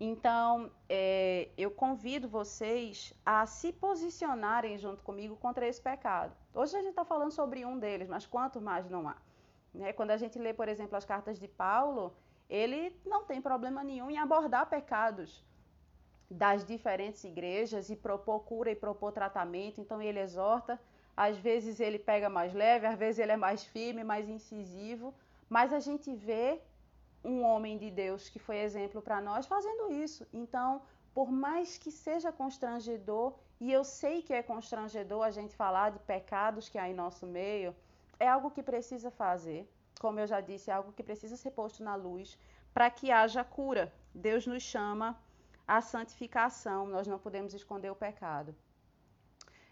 Então, 0.00 0.70
é, 0.88 1.50
eu 1.58 1.70
convido 1.70 2.26
vocês 2.26 3.12
a 3.24 3.44
se 3.44 3.70
posicionarem 3.70 4.78
junto 4.78 5.02
comigo 5.02 5.36
contra 5.36 5.68
esse 5.68 5.80
pecado. 5.80 6.34
Hoje 6.54 6.74
a 6.74 6.80
gente 6.80 6.90
está 6.90 7.04
falando 7.04 7.32
sobre 7.32 7.66
um 7.66 7.78
deles, 7.78 8.08
mas 8.08 8.26
quanto 8.26 8.60
mais 8.60 8.88
não 8.88 9.08
há? 9.08 9.16
Né? 9.74 9.92
Quando 9.92 10.10
a 10.10 10.16
gente 10.16 10.38
lê, 10.38 10.52
por 10.52 10.68
exemplo, 10.68 10.96
as 10.96 11.04
cartas 11.04 11.38
de 11.38 11.48
Paulo, 11.48 12.14
ele 12.48 12.94
não 13.04 13.24
tem 13.24 13.40
problema 13.40 13.82
nenhum 13.82 14.10
em 14.10 14.18
abordar 14.18 14.68
pecados 14.68 15.44
das 16.30 16.64
diferentes 16.64 17.24
igrejas 17.24 17.90
e 17.90 17.96
propor 17.96 18.40
cura 18.40 18.70
e 18.70 18.76
propor 18.76 19.12
tratamento. 19.12 19.80
Então 19.80 20.00
ele 20.00 20.20
exorta. 20.20 20.80
Às 21.16 21.36
vezes 21.36 21.78
ele 21.78 21.98
pega 21.98 22.28
mais 22.28 22.52
leve, 22.54 22.86
às 22.86 22.98
vezes 22.98 23.18
ele 23.18 23.32
é 23.32 23.36
mais 23.36 23.64
firme, 23.64 24.02
mais 24.02 24.28
incisivo. 24.28 25.14
Mas 25.48 25.72
a 25.72 25.80
gente 25.80 26.14
vê 26.14 26.60
um 27.24 27.42
homem 27.42 27.76
de 27.78 27.90
Deus 27.90 28.28
que 28.28 28.38
foi 28.38 28.58
exemplo 28.58 29.00
para 29.02 29.20
nós 29.20 29.46
fazendo 29.46 29.92
isso. 29.92 30.26
Então, 30.32 30.82
por 31.14 31.30
mais 31.30 31.76
que 31.76 31.90
seja 31.90 32.32
constrangedor, 32.32 33.34
e 33.60 33.70
eu 33.70 33.84
sei 33.84 34.22
que 34.22 34.32
é 34.32 34.42
constrangedor 34.42 35.22
a 35.22 35.30
gente 35.30 35.54
falar 35.54 35.90
de 35.90 35.98
pecados 36.00 36.68
que 36.68 36.78
há 36.78 36.88
em 36.88 36.94
nosso 36.94 37.26
meio, 37.26 37.74
é 38.18 38.28
algo 38.28 38.50
que 38.50 38.62
precisa 38.62 39.10
fazer. 39.10 39.68
Como 40.00 40.18
eu 40.18 40.26
já 40.26 40.40
disse, 40.40 40.70
é 40.70 40.74
algo 40.74 40.92
que 40.92 41.02
precisa 41.02 41.36
ser 41.36 41.52
posto 41.52 41.82
na 41.82 41.94
luz 41.94 42.38
para 42.72 42.90
que 42.90 43.10
haja 43.10 43.44
cura. 43.44 43.92
Deus 44.14 44.46
nos 44.46 44.62
chama 44.62 45.18
a 45.66 45.80
santificação, 45.80 46.86
nós 46.86 47.06
não 47.06 47.18
podemos 47.18 47.54
esconder 47.54 47.90
o 47.90 47.94
pecado. 47.94 48.54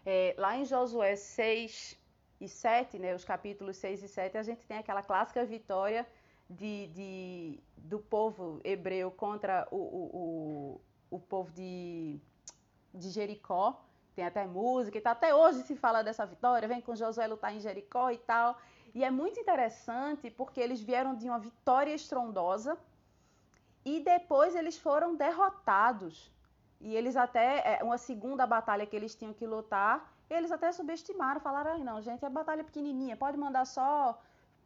É, 0.05 0.33
lá 0.37 0.55
em 0.57 0.65
Josué 0.65 1.15
6 1.15 1.97
e 2.39 2.47
7, 2.47 2.97
né, 2.97 3.13
os 3.13 3.23
capítulos 3.23 3.77
6 3.77 4.03
e 4.03 4.07
7, 4.07 4.37
a 4.37 4.43
gente 4.43 4.65
tem 4.65 4.77
aquela 4.77 5.03
clássica 5.03 5.45
vitória 5.45 6.07
de, 6.49 6.87
de 6.87 7.59
do 7.77 7.99
povo 7.99 8.59
hebreu 8.63 9.11
contra 9.11 9.67
o, 9.71 9.77
o, 9.77 10.81
o, 11.11 11.17
o 11.17 11.19
povo 11.19 11.51
de, 11.51 12.19
de 12.93 13.09
Jericó. 13.09 13.79
Tem 14.15 14.25
até 14.25 14.45
música 14.45 14.97
e 14.97 15.01
tal. 15.01 15.13
Até 15.13 15.33
hoje 15.33 15.63
se 15.63 15.75
fala 15.75 16.03
dessa 16.03 16.25
vitória, 16.25 16.67
vem 16.67 16.81
com 16.81 16.95
Josué 16.95 17.27
lutar 17.27 17.55
em 17.55 17.59
Jericó 17.59 18.09
e 18.11 18.17
tal. 18.17 18.57
E 18.93 19.03
é 19.03 19.11
muito 19.11 19.39
interessante 19.39 20.29
porque 20.29 20.59
eles 20.59 20.81
vieram 20.81 21.15
de 21.15 21.27
uma 21.27 21.39
vitória 21.39 21.93
estrondosa, 21.93 22.77
e 23.83 23.99
depois 23.99 24.55
eles 24.55 24.77
foram 24.77 25.15
derrotados. 25.15 26.31
E 26.79 26.95
eles 26.95 27.15
até, 27.15 27.77
é, 27.79 27.83
uma 27.83 27.97
segunda 27.97 28.45
batalha 28.45 28.85
que 28.85 28.95
eles 28.95 29.15
tinham 29.15 29.33
que 29.33 29.45
lutar, 29.45 30.11
eles 30.29 30.51
até 30.51 30.71
subestimaram, 30.71 31.39
falaram, 31.39 31.73
ah, 31.73 31.77
não, 31.77 32.01
gente, 32.01 32.23
é 32.25 32.29
batalha 32.29 32.63
pequenininha, 32.63 33.17
pode 33.17 33.37
mandar 33.37 33.65
só 33.65 34.19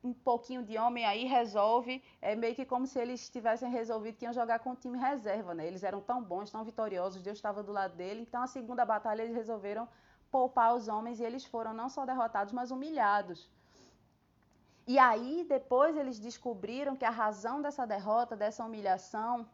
um 0.05 0.13
pouquinho 0.13 0.61
de 0.63 0.77
homem 0.77 1.03
aí, 1.05 1.23
resolve. 1.25 1.93
É 2.21 2.35
meio 2.35 2.55
que 2.55 2.65
como 2.65 2.85
se 2.85 2.99
eles 2.99 3.29
tivessem 3.35 3.69
resolvido 3.69 4.17
que 4.17 4.25
iam 4.25 4.33
jogar 4.41 4.59
com 4.59 4.71
o 4.71 4.75
time 4.75 4.97
reserva, 4.97 5.53
né? 5.53 5.65
Eles 5.65 5.83
eram 5.83 5.99
tão 5.99 6.21
bons, 6.31 6.51
tão 6.51 6.63
vitoriosos, 6.63 7.23
Deus 7.23 7.37
estava 7.37 7.63
do 7.63 7.71
lado 7.71 7.95
dele. 7.95 8.21
Então, 8.21 8.41
a 8.43 8.47
segunda 8.47 8.85
batalha, 8.85 9.23
eles 9.23 9.35
resolveram 9.35 9.87
poupar 10.31 10.75
os 10.75 10.87
homens 10.87 11.19
e 11.19 11.23
eles 11.23 11.43
foram 11.45 11.73
não 11.73 11.89
só 11.89 12.05
derrotados, 12.05 12.53
mas 12.53 12.69
humilhados. 12.69 13.49
E 14.87 14.99
aí, 14.99 15.45
depois, 15.49 15.97
eles 15.97 16.19
descobriram 16.19 16.95
que 16.95 17.05
a 17.05 17.09
razão 17.09 17.61
dessa 17.61 17.85
derrota, 17.87 18.35
dessa 18.35 18.63
humilhação, 18.63 19.47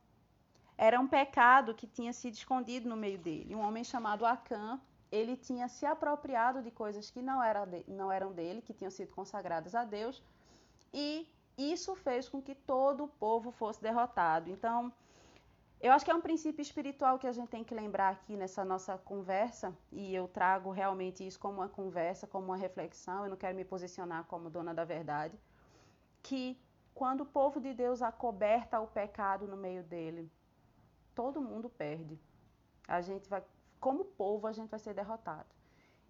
era 0.77 1.00
um 1.00 1.08
pecado 1.08 1.74
que 1.74 1.88
tinha 1.88 2.12
sido 2.12 2.34
escondido 2.34 2.89
no 2.89 2.98
meio 2.98 3.17
dele. 3.17 3.55
Um 3.55 3.62
homem 3.62 3.84
chamado 3.84 4.25
Acã, 4.25 4.79
ele 5.12 5.36
tinha 5.36 5.67
se 5.67 5.86
apropriado 5.86 6.62
de 6.62 6.72
coisas 6.72 7.10
que 7.12 7.22
não, 7.22 7.43
era 7.43 7.65
de, 7.65 7.84
não 7.88 8.12
eram 8.12 8.31
dele, 8.31 8.62
que 8.62 8.74
tinham 8.74 8.89
sido 8.89 9.12
consagradas 9.12 9.75
a 9.75 9.84
Deus, 9.84 10.24
e 10.93 11.27
isso 11.57 11.95
fez 11.95 12.27
com 12.27 12.41
que 12.41 12.55
todo 12.55 13.03
o 13.03 13.07
povo 13.07 13.51
fosse 13.51 13.81
derrotado. 13.81 14.50
Então, 14.50 14.91
eu 15.79 15.91
acho 15.91 16.05
que 16.05 16.12
é 16.12 16.15
um 16.15 16.21
princípio 16.21 16.62
espiritual 16.62 17.17
que 17.17 17.27
a 17.27 17.31
gente 17.31 17.50
tem 17.50 17.63
que 17.63 17.74
lembrar 17.74 18.10
aqui 18.10 18.38
nessa 18.38 18.63
nossa 18.63 18.98
conversa, 18.98 19.75
e 19.91 20.13
eu 20.13 20.27
trago 20.27 20.71
realmente 20.71 21.25
isso 21.25 21.39
como 21.39 21.55
uma 21.55 21.69
conversa, 21.69 22.27
como 22.27 22.45
uma 22.45 22.57
reflexão, 22.57 23.24
eu 23.24 23.29
não 23.29 23.38
quero 23.38 23.55
me 23.55 23.65
posicionar 23.65 24.25
como 24.25 24.50
dona 24.50 24.74
da 24.74 24.86
verdade, 24.86 25.38
que 26.21 26.60
quando 26.93 27.21
o 27.21 27.25
povo 27.25 27.60
de 27.60 27.74
Deus 27.74 28.01
acoberta 28.01 28.79
o 28.79 28.88
pecado 28.88 29.48
no 29.48 29.57
meio 29.57 29.83
dele, 29.83 30.31
todo 31.15 31.41
mundo 31.41 31.69
perde. 31.69 32.19
A 32.88 33.01
gente 33.01 33.27
vai, 33.29 33.43
como 33.79 34.05
povo, 34.05 34.45
a 34.48 34.51
gente 34.51 34.69
vai 34.69 34.79
ser 34.79 34.93
derrotado. 34.93 35.50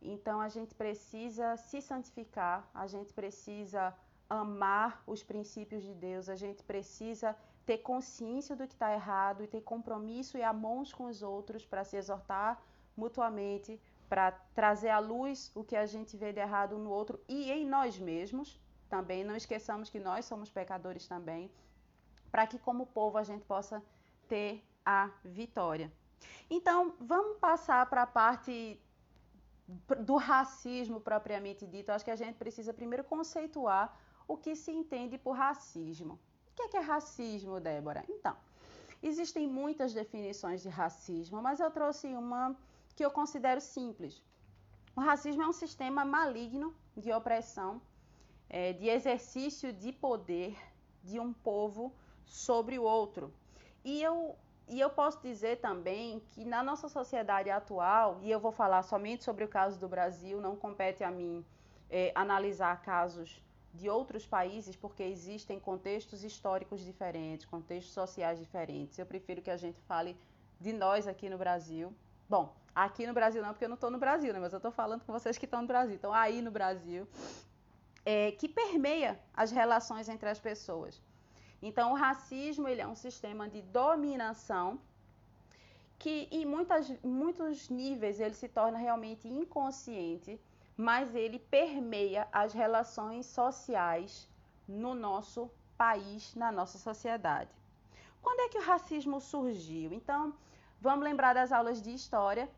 Então 0.01 0.41
a 0.41 0.49
gente 0.49 0.73
precisa 0.73 1.55
se 1.55 1.81
santificar, 1.81 2.69
a 2.73 2.87
gente 2.87 3.13
precisa 3.13 3.95
amar 4.39 5.03
os 5.05 5.21
princípios 5.21 5.83
de 5.83 5.93
Deus, 5.93 6.29
a 6.29 6.35
gente 6.35 6.63
precisa 6.63 7.35
ter 7.65 7.79
consciência 7.79 8.55
do 8.55 8.65
que 8.65 8.73
está 8.73 8.93
errado 8.93 9.43
e 9.43 9.47
ter 9.47 9.61
compromisso 9.61 10.37
e 10.37 10.43
amor 10.43 10.85
com 10.93 11.05
os 11.05 11.21
outros 11.21 11.65
para 11.65 11.83
se 11.83 11.97
exortar 11.97 12.61
mutuamente, 12.95 13.79
para 14.07 14.31
trazer 14.53 14.89
à 14.89 14.99
luz 14.99 15.51
o 15.53 15.63
que 15.63 15.75
a 15.75 15.85
gente 15.85 16.15
vê 16.15 16.31
de 16.31 16.39
errado 16.39 16.77
no 16.77 16.89
outro 16.89 17.19
e 17.27 17.51
em 17.51 17.65
nós 17.65 17.99
mesmos 17.99 18.59
também. 18.89 19.23
Não 19.23 19.35
esqueçamos 19.35 19.89
que 19.89 19.99
nós 19.99 20.25
somos 20.25 20.49
pecadores 20.49 21.07
também, 21.07 21.51
para 22.31 22.47
que, 22.47 22.57
como 22.57 22.85
povo, 22.85 23.17
a 23.17 23.23
gente 23.23 23.43
possa 23.43 23.83
ter 24.29 24.63
a 24.85 25.09
vitória. 25.23 25.91
Então, 26.49 26.95
vamos 26.99 27.37
passar 27.37 27.85
para 27.89 28.03
a 28.03 28.07
parte 28.07 28.79
do 29.99 30.15
racismo 30.15 30.99
propriamente 30.99 31.65
dito. 31.67 31.91
Acho 31.91 32.05
que 32.05 32.11
a 32.11 32.15
gente 32.15 32.35
precisa 32.35 32.73
primeiro 32.73 33.03
conceituar 33.03 33.97
o 34.27 34.37
que 34.37 34.55
se 34.55 34.71
entende 34.71 35.17
por 35.17 35.33
racismo. 35.33 36.19
O 36.51 36.69
que 36.69 36.77
é, 36.77 36.79
racismo, 36.79 37.59
Débora? 37.59 38.03
Então, 38.09 38.35
existem 39.01 39.47
muitas 39.47 39.93
definições 39.93 40.61
de 40.61 40.69
racismo, 40.69 41.41
mas 41.41 41.59
eu 41.59 41.71
trouxe 41.71 42.07
uma 42.07 42.55
que 42.95 43.03
eu 43.03 43.11
considero 43.11 43.61
simples. 43.61 44.21
O 44.95 45.01
racismo 45.01 45.41
é 45.41 45.47
um 45.47 45.53
sistema 45.53 46.03
maligno 46.03 46.75
de 46.95 47.11
opressão, 47.11 47.81
é, 48.49 48.73
de 48.73 48.89
exercício 48.89 49.71
de 49.71 49.91
poder 49.93 50.57
de 51.03 51.19
um 51.19 51.31
povo 51.31 51.93
sobre 52.25 52.77
o 52.77 52.83
outro. 52.83 53.33
E 53.83 54.01
eu, 54.03 54.35
e 54.67 54.79
eu 54.79 54.89
posso 54.89 55.21
dizer 55.21 55.59
também 55.61 56.19
que 56.31 56.45
na 56.45 56.61
nossa 56.61 56.87
sociedade 56.87 57.49
atual, 57.49 58.19
e 58.21 58.29
eu 58.29 58.39
vou 58.39 58.51
falar 58.51 58.83
somente 58.83 59.23
sobre 59.23 59.43
o 59.43 59.47
caso 59.47 59.79
do 59.79 59.87
Brasil, 59.87 60.39
não 60.39 60.55
compete 60.55 61.03
a 61.03 61.09
mim 61.09 61.45
é, 61.89 62.11
analisar 62.13 62.81
casos 62.81 63.41
de 63.73 63.89
outros 63.89 64.25
países, 64.25 64.75
porque 64.75 65.03
existem 65.03 65.59
contextos 65.59 66.23
históricos 66.23 66.81
diferentes, 66.81 67.45
contextos 67.45 67.93
sociais 67.93 68.39
diferentes. 68.39 68.97
Eu 68.97 69.05
prefiro 69.05 69.41
que 69.41 69.49
a 69.49 69.57
gente 69.57 69.79
fale 69.81 70.17
de 70.59 70.73
nós 70.73 71.07
aqui 71.07 71.29
no 71.29 71.37
Brasil. 71.37 71.93
Bom, 72.27 72.53
aqui 72.75 73.07
no 73.07 73.13
Brasil 73.13 73.41
não, 73.41 73.49
porque 73.49 73.65
eu 73.65 73.69
não 73.69 73.75
estou 73.75 73.91
no 73.91 73.97
Brasil, 73.97 74.33
né? 74.33 74.39
mas 74.39 74.53
eu 74.53 74.57
estou 74.57 74.71
falando 74.71 75.03
com 75.05 75.13
vocês 75.13 75.37
que 75.37 75.45
estão 75.45 75.61
no 75.61 75.67
Brasil. 75.67 75.95
Então, 75.95 76.13
aí 76.13 76.41
no 76.41 76.51
Brasil, 76.51 77.07
é, 78.05 78.31
que 78.31 78.47
permeia 78.47 79.19
as 79.33 79.51
relações 79.51 80.09
entre 80.09 80.29
as 80.29 80.39
pessoas. 80.39 81.01
Então, 81.61 81.91
o 81.91 81.95
racismo 81.95 82.67
ele 82.67 82.81
é 82.81 82.87
um 82.87 82.95
sistema 82.95 83.47
de 83.47 83.61
dominação 83.61 84.79
que, 85.99 86.27
em 86.31 86.45
muitas, 86.45 86.89
muitos 87.03 87.69
níveis, 87.69 88.19
ele 88.19 88.33
se 88.33 88.47
torna 88.47 88.77
realmente 88.77 89.27
inconsciente 89.27 90.39
mas 90.81 91.13
ele 91.13 91.37
permeia 91.37 92.27
as 92.31 92.53
relações 92.53 93.27
sociais 93.27 94.27
no 94.67 94.95
nosso 94.95 95.47
país, 95.77 96.33
na 96.33 96.51
nossa 96.51 96.79
sociedade. 96.79 97.51
Quando 98.19 98.39
é 98.39 98.49
que 98.49 98.57
o 98.57 98.63
racismo 98.63 99.21
surgiu? 99.21 99.93
Então, 99.93 100.33
vamos 100.79 101.03
lembrar 101.03 101.33
das 101.33 101.51
aulas 101.51 101.79
de 101.83 101.93
história. 101.93 102.49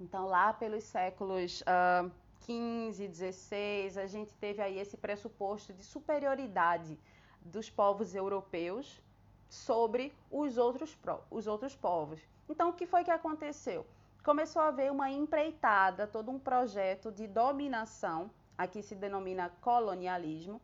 Então, 0.00 0.26
lá 0.26 0.52
pelos 0.52 0.84
séculos 0.84 1.60
uh, 1.62 2.08
15, 2.42 3.08
16, 3.08 3.98
a 3.98 4.06
gente 4.06 4.32
teve 4.34 4.62
aí 4.62 4.78
esse 4.78 4.96
pressuposto 4.96 5.72
de 5.72 5.82
superioridade 5.82 6.96
dos 7.40 7.68
povos 7.68 8.14
europeus 8.14 9.02
sobre 9.48 10.14
os 10.30 10.56
outros, 10.56 10.96
os 11.28 11.48
outros 11.48 11.74
povos. 11.74 12.20
Então, 12.48 12.68
o 12.68 12.72
que 12.72 12.86
foi 12.86 13.02
que 13.02 13.10
aconteceu? 13.10 13.84
Começou 14.24 14.62
a 14.62 14.68
haver 14.68 14.90
uma 14.90 15.10
empreitada, 15.10 16.06
todo 16.06 16.30
um 16.30 16.38
projeto 16.38 17.12
de 17.12 17.26
dominação, 17.26 18.30
aqui 18.56 18.82
se 18.82 18.94
denomina 18.94 19.52
colonialismo, 19.60 20.60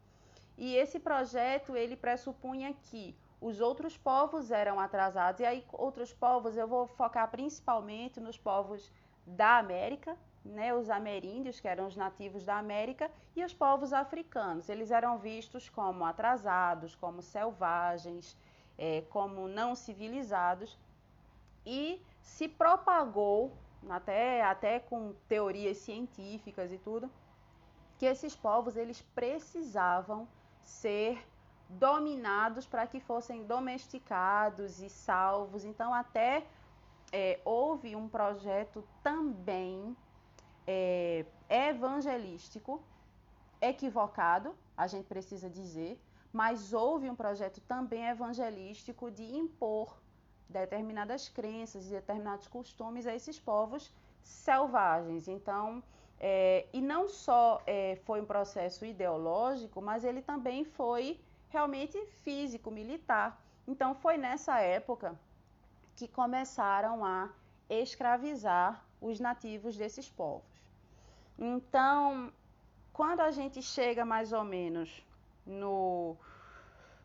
e 0.56 0.74
esse 0.74 0.98
projeto 0.98 1.76
ele 1.76 1.94
pressupunha 1.94 2.72
que 2.72 3.14
os 3.38 3.60
outros 3.60 3.96
povos 3.98 4.50
eram 4.50 4.80
atrasados, 4.80 5.40
e 5.40 5.44
aí 5.44 5.64
outros 5.72 6.12
povos 6.12 6.56
eu 6.56 6.66
vou 6.66 6.86
focar 6.86 7.30
principalmente 7.30 8.18
nos 8.18 8.38
povos 8.38 8.90
da 9.26 9.58
América, 9.58 10.16
né, 10.42 10.74
os 10.74 10.88
ameríndios, 10.88 11.60
que 11.60 11.68
eram 11.68 11.86
os 11.86 11.96
nativos 11.96 12.44
da 12.46 12.56
América, 12.56 13.10
e 13.36 13.44
os 13.44 13.52
povos 13.52 13.92
africanos. 13.92 14.70
Eles 14.70 14.90
eram 14.90 15.18
vistos 15.18 15.68
como 15.68 16.04
atrasados, 16.04 16.94
como 16.94 17.20
selvagens, 17.20 18.34
é, 18.78 19.02
como 19.10 19.46
não 19.48 19.74
civilizados, 19.74 20.78
e 21.66 22.00
se 22.20 22.48
propagou, 22.48 23.56
até, 23.88 24.42
até 24.42 24.78
com 24.80 25.14
teorias 25.28 25.78
científicas 25.78 26.72
e 26.72 26.78
tudo, 26.78 27.10
que 27.98 28.06
esses 28.06 28.34
povos 28.34 28.76
eles 28.76 29.02
precisavam 29.14 30.28
ser 30.62 31.22
dominados 31.68 32.66
para 32.66 32.86
que 32.86 32.98
fossem 33.00 33.44
domesticados 33.44 34.80
e 34.80 34.88
salvos. 34.88 35.64
Então, 35.64 35.92
até 35.94 36.46
é, 37.12 37.40
houve 37.44 37.94
um 37.94 38.08
projeto 38.08 38.84
também 39.02 39.96
é, 40.66 41.24
evangelístico, 41.48 42.82
equivocado, 43.60 44.54
a 44.76 44.86
gente 44.86 45.06
precisa 45.06 45.50
dizer, 45.50 46.00
mas 46.32 46.72
houve 46.72 47.10
um 47.10 47.14
projeto 47.14 47.60
também 47.60 48.06
evangelístico 48.06 49.10
de 49.10 49.24
impor 49.24 49.99
determinadas 50.50 51.28
crenças 51.28 51.86
e 51.86 51.90
determinados 51.90 52.46
costumes 52.48 53.06
a 53.06 53.14
esses 53.14 53.38
povos 53.38 53.92
selvagens. 54.22 55.28
Então, 55.28 55.82
é, 56.18 56.66
e 56.72 56.80
não 56.80 57.08
só 57.08 57.62
é, 57.66 57.96
foi 58.04 58.20
um 58.20 58.26
processo 58.26 58.84
ideológico, 58.84 59.80
mas 59.80 60.04
ele 60.04 60.20
também 60.20 60.64
foi 60.64 61.18
realmente 61.48 61.98
físico, 62.22 62.70
militar. 62.70 63.40
Então, 63.66 63.94
foi 63.94 64.16
nessa 64.16 64.60
época 64.60 65.18
que 65.96 66.06
começaram 66.08 67.04
a 67.04 67.30
escravizar 67.68 68.84
os 69.00 69.18
nativos 69.20 69.76
desses 69.76 70.08
povos. 70.08 70.50
Então, 71.38 72.32
quando 72.92 73.20
a 73.20 73.30
gente 73.30 73.62
chega 73.62 74.04
mais 74.04 74.32
ou 74.32 74.44
menos 74.44 75.04
no, 75.46 76.16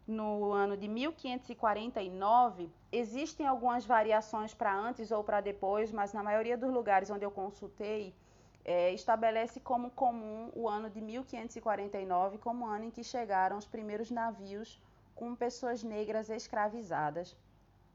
no 0.06 0.52
ano 0.52 0.76
de 0.76 0.88
1549, 0.88 2.70
existem 2.98 3.46
algumas 3.46 3.86
variações 3.86 4.54
para 4.54 4.74
antes 4.74 5.12
ou 5.12 5.24
para 5.24 5.42
depois, 5.42 5.92
mas 5.92 6.14
na 6.14 6.24
maioria 6.24 6.58
dos 6.58 6.72
lugares 6.72 7.10
onde 7.10 7.26
eu 7.26 7.32
consultei, 7.32 8.16
é, 8.64 8.94
estabelece 8.94 9.60
como 9.60 9.92
comum 9.92 10.52
o 10.56 10.68
ano 10.68 10.90
de 10.90 11.00
1549 11.00 12.38
como 12.40 12.66
ano 12.66 12.86
em 12.86 12.92
que 12.92 13.04
chegaram 13.04 13.58
os 13.58 13.68
primeiros 13.68 14.10
navios 14.10 14.82
com 15.14 15.36
pessoas 15.36 15.84
negras 15.84 16.30
escravizadas 16.30 17.36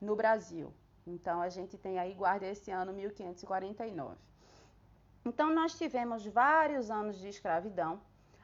no 0.00 0.14
Brasil. 0.14 0.72
Então 1.06 1.40
a 1.40 1.48
gente 1.48 1.76
tem 1.76 1.98
aí, 1.98 2.14
guarda 2.14 2.46
esse 2.46 2.70
ano 2.70 2.92
1549. 2.92 4.16
Então 5.24 5.50
nós 5.50 5.76
tivemos 5.76 6.24
vários 6.26 6.90
anos 6.90 7.18
de 7.18 7.28
escravidão, 7.28 8.00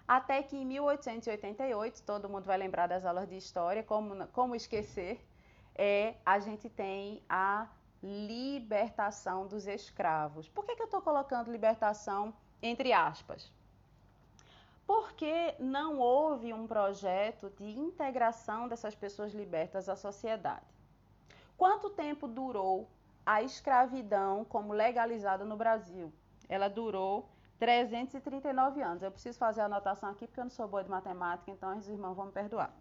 até 0.07 0.43
que 0.43 0.57
em 0.57 0.65
1888, 0.65 2.03
todo 2.03 2.29
mundo 2.29 2.45
vai 2.45 2.59
lembrar 2.59 2.87
das 2.87 3.05
aulas 3.05 3.29
de 3.29 3.37
história, 3.37 3.83
como, 3.83 4.27
como 4.29 4.55
esquecer, 4.55 5.21
é, 5.76 6.14
a 6.25 6.38
gente 6.38 6.68
tem 6.68 7.23
a 7.28 7.68
libertação 8.02 9.47
dos 9.47 9.66
escravos. 9.66 10.49
Por 10.49 10.64
que, 10.64 10.75
que 10.75 10.83
eu 10.83 10.87
estou 10.87 11.02
colocando 11.02 11.50
libertação 11.50 12.35
entre 12.62 12.92
aspas? 12.92 13.52
Porque 14.87 15.54
não 15.59 15.99
houve 15.99 16.52
um 16.52 16.66
projeto 16.66 17.50
de 17.59 17.78
integração 17.78 18.68
dessas 18.68 18.95
pessoas 18.95 19.33
libertas 19.33 19.88
à 19.88 19.97
sociedade. 19.97 20.64
Quanto 21.56 21.90
tempo 21.90 22.28
durou 22.28 22.88
a 23.25 23.42
escravidão 23.42 24.45
como 24.45 24.73
legalizada 24.73 25.45
no 25.45 25.56
Brasil? 25.56 26.12
Ela 26.49 26.68
durou 26.68 27.28
339 27.59 28.80
anos. 28.80 29.02
Eu 29.02 29.11
preciso 29.11 29.38
fazer 29.38 29.62
a 29.62 29.64
anotação 29.64 30.11
aqui 30.11 30.26
porque 30.26 30.38
eu 30.38 30.45
não 30.45 30.50
sou 30.50 30.68
boa 30.68 30.85
de 30.85 30.90
matemática, 30.90 31.50
então 31.50 31.76
os 31.76 31.88
irmãos 31.88 32.14
vão 32.14 32.26
me 32.26 32.33
perdoar. 32.33 32.73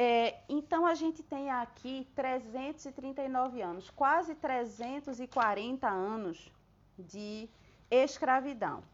É, 0.00 0.38
então 0.48 0.86
a 0.86 0.94
gente 0.94 1.24
tem 1.24 1.50
aqui 1.50 2.06
339 2.14 3.60
anos, 3.60 3.90
quase 3.90 4.32
340 4.36 5.88
anos 5.88 6.52
de 6.96 7.48
escravidão. 7.90 8.84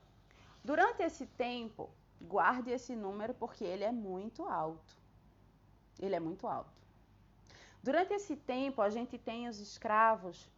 Durante 0.64 1.02
esse 1.02 1.26
tempo, 1.26 1.90
guarde 2.22 2.70
esse 2.70 2.96
número 2.96 3.34
porque 3.34 3.62
ele 3.62 3.84
é 3.84 3.92
muito 3.92 4.44
alto. 4.48 4.96
Ele 6.00 6.14
é 6.14 6.20
muito 6.20 6.46
alto. 6.46 6.72
Durante 7.82 8.14
esse 8.14 8.34
tempo, 8.34 8.80
a 8.80 8.88
gente 8.88 9.18
tem 9.18 9.46
os 9.46 9.60
escravos 9.60 10.50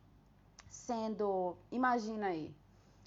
sendo, 0.69 1.57
imagina 1.73 2.29
aí, 2.29 2.55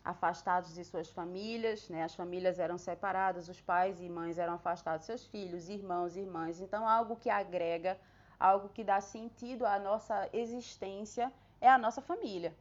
afastados 0.03 0.73
de 0.73 0.83
suas 0.83 1.09
famílias, 1.09 1.89
né? 1.89 2.03
As 2.03 2.15
famílias 2.15 2.59
eram 2.59 2.77
separadas, 2.77 3.49
os 3.49 3.61
pais 3.61 4.01
e 4.01 4.09
mães 4.09 4.37
eram 4.37 4.53
afastados 4.53 5.01
de 5.01 5.05
seus 5.07 5.25
filhos, 5.27 5.69
irmãos 5.69 6.15
irmãs. 6.15 6.59
Então, 6.59 6.87
algo 6.87 7.15
que 7.15 7.29
agrega, 7.29 7.99
algo 8.39 8.69
que 8.69 8.83
dá 8.83 9.01
sentido 9.01 9.65
à 9.65 9.77
nossa 9.79 10.29
existência 10.31 11.31
é 11.59 11.69
a 11.69 11.77
nossa 11.77 12.01
família. 12.01 12.55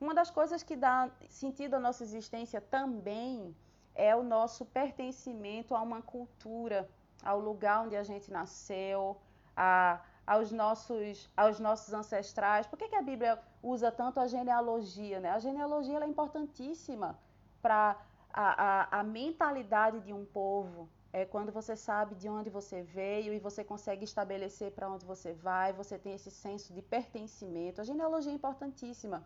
Uma 0.00 0.14
das 0.14 0.30
coisas 0.30 0.62
que 0.62 0.76
dá 0.76 1.10
sentido 1.28 1.74
à 1.74 1.80
nossa 1.80 2.02
existência 2.04 2.60
também 2.60 3.56
é 3.94 4.14
o 4.14 4.22
nosso 4.22 4.64
pertencimento 4.66 5.74
a 5.74 5.80
uma 5.80 6.02
cultura, 6.02 6.88
ao 7.22 7.40
lugar 7.40 7.82
onde 7.84 7.96
a 7.96 8.02
gente 8.02 8.30
nasceu, 8.30 9.16
a 9.56 10.00
aos 10.26 10.50
nossos, 10.50 11.30
aos 11.36 11.60
nossos 11.60 11.94
ancestrais. 11.94 12.66
Por 12.66 12.78
que, 12.78 12.88
que 12.88 12.96
a 12.96 13.02
Bíblia 13.02 13.38
usa 13.62 13.92
tanto 13.92 14.18
a 14.18 14.26
genealogia? 14.26 15.20
Né? 15.20 15.30
A 15.30 15.38
genealogia 15.38 15.98
é 15.98 16.06
importantíssima 16.06 17.18
para 17.62 17.96
a, 18.32 18.46
a, 18.66 19.00
a 19.00 19.02
mentalidade 19.04 20.00
de 20.00 20.12
um 20.12 20.24
povo. 20.24 20.88
É 21.12 21.24
quando 21.24 21.50
você 21.52 21.74
sabe 21.76 22.14
de 22.14 22.28
onde 22.28 22.50
você 22.50 22.82
veio 22.82 23.32
e 23.32 23.38
você 23.38 23.64
consegue 23.64 24.04
estabelecer 24.04 24.72
para 24.72 24.90
onde 24.90 25.06
você 25.06 25.32
vai, 25.32 25.72
você 25.72 25.96
tem 25.96 26.12
esse 26.14 26.30
senso 26.30 26.74
de 26.74 26.82
pertencimento. 26.82 27.80
A 27.80 27.84
genealogia 27.84 28.32
é 28.32 28.34
importantíssima. 28.34 29.24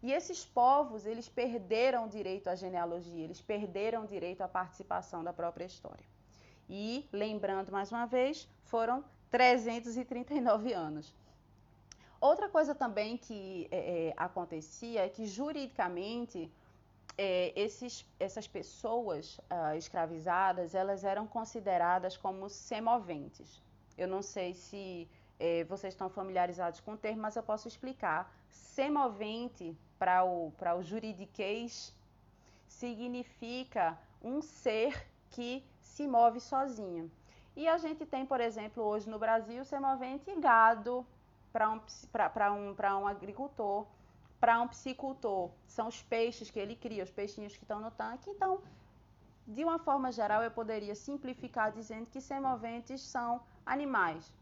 E 0.00 0.12
esses 0.12 0.44
povos, 0.44 1.04
eles 1.04 1.28
perderam 1.28 2.06
direito 2.06 2.48
à 2.48 2.54
genealogia, 2.54 3.24
eles 3.24 3.40
perderam 3.40 4.06
direito 4.06 4.42
à 4.42 4.48
participação 4.48 5.24
da 5.24 5.32
própria 5.32 5.64
história. 5.64 6.06
E, 6.70 7.08
lembrando 7.12 7.72
mais 7.72 7.90
uma 7.90 8.06
vez, 8.06 8.48
foram 8.62 9.04
339 9.30 10.72
anos. 10.72 11.14
Outra 12.20 12.48
coisa 12.48 12.74
também 12.74 13.16
que 13.16 13.68
é, 13.70 14.08
é, 14.08 14.14
acontecia 14.16 15.04
é 15.04 15.08
que 15.08 15.26
juridicamente 15.26 16.50
é, 17.16 17.52
esses, 17.54 18.04
essas 18.18 18.46
pessoas 18.46 19.38
uh, 19.38 19.76
escravizadas 19.76 20.74
elas 20.74 21.04
eram 21.04 21.26
consideradas 21.26 22.16
como 22.16 22.48
semoventes. 22.48 23.62
Eu 23.96 24.08
não 24.08 24.22
sei 24.22 24.54
se 24.54 25.08
é, 25.38 25.64
vocês 25.64 25.94
estão 25.94 26.08
familiarizados 26.08 26.80
com 26.80 26.92
o 26.92 26.96
termo, 26.96 27.22
mas 27.22 27.36
eu 27.36 27.42
posso 27.42 27.68
explicar. 27.68 28.32
Semovente 28.50 29.76
para 29.98 30.24
o, 30.24 30.52
o 30.76 30.82
juridiquês 30.82 31.94
significa 32.66 33.98
um 34.22 34.40
ser 34.42 35.06
que 35.30 35.64
se 35.80 36.06
move 36.06 36.40
sozinho. 36.40 37.10
E 37.60 37.66
a 37.66 37.76
gente 37.76 38.06
tem, 38.06 38.24
por 38.24 38.40
exemplo, 38.40 38.84
hoje 38.84 39.10
no 39.10 39.18
Brasil, 39.18 39.64
semovente 39.64 40.32
gado 40.36 41.04
para 41.52 41.68
um, 41.72 41.78
um, 42.56 43.00
um 43.00 43.06
agricultor, 43.08 43.84
para 44.38 44.60
um 44.60 44.68
piscicultor. 44.68 45.50
São 45.66 45.88
os 45.88 46.00
peixes 46.00 46.52
que 46.52 46.60
ele 46.60 46.76
cria, 46.76 47.02
os 47.02 47.10
peixinhos 47.10 47.56
que 47.56 47.64
estão 47.64 47.80
no 47.80 47.90
tanque. 47.90 48.30
Então, 48.30 48.60
de 49.44 49.64
uma 49.64 49.76
forma 49.76 50.12
geral, 50.12 50.40
eu 50.40 50.52
poderia 50.52 50.94
simplificar 50.94 51.72
dizendo 51.72 52.06
que 52.06 52.20
semoventes 52.20 53.00
são 53.00 53.40
animais. 53.66 54.32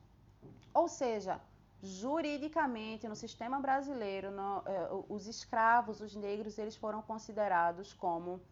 Ou 0.74 0.86
seja, 0.86 1.40
juridicamente, 1.82 3.08
no 3.08 3.16
sistema 3.16 3.58
brasileiro, 3.58 4.30
no, 4.30 4.62
eh, 4.66 4.88
os 5.08 5.26
escravos, 5.26 6.02
os 6.02 6.14
negros, 6.14 6.58
eles 6.58 6.76
foram 6.76 7.00
considerados 7.00 7.94
como 7.94 8.42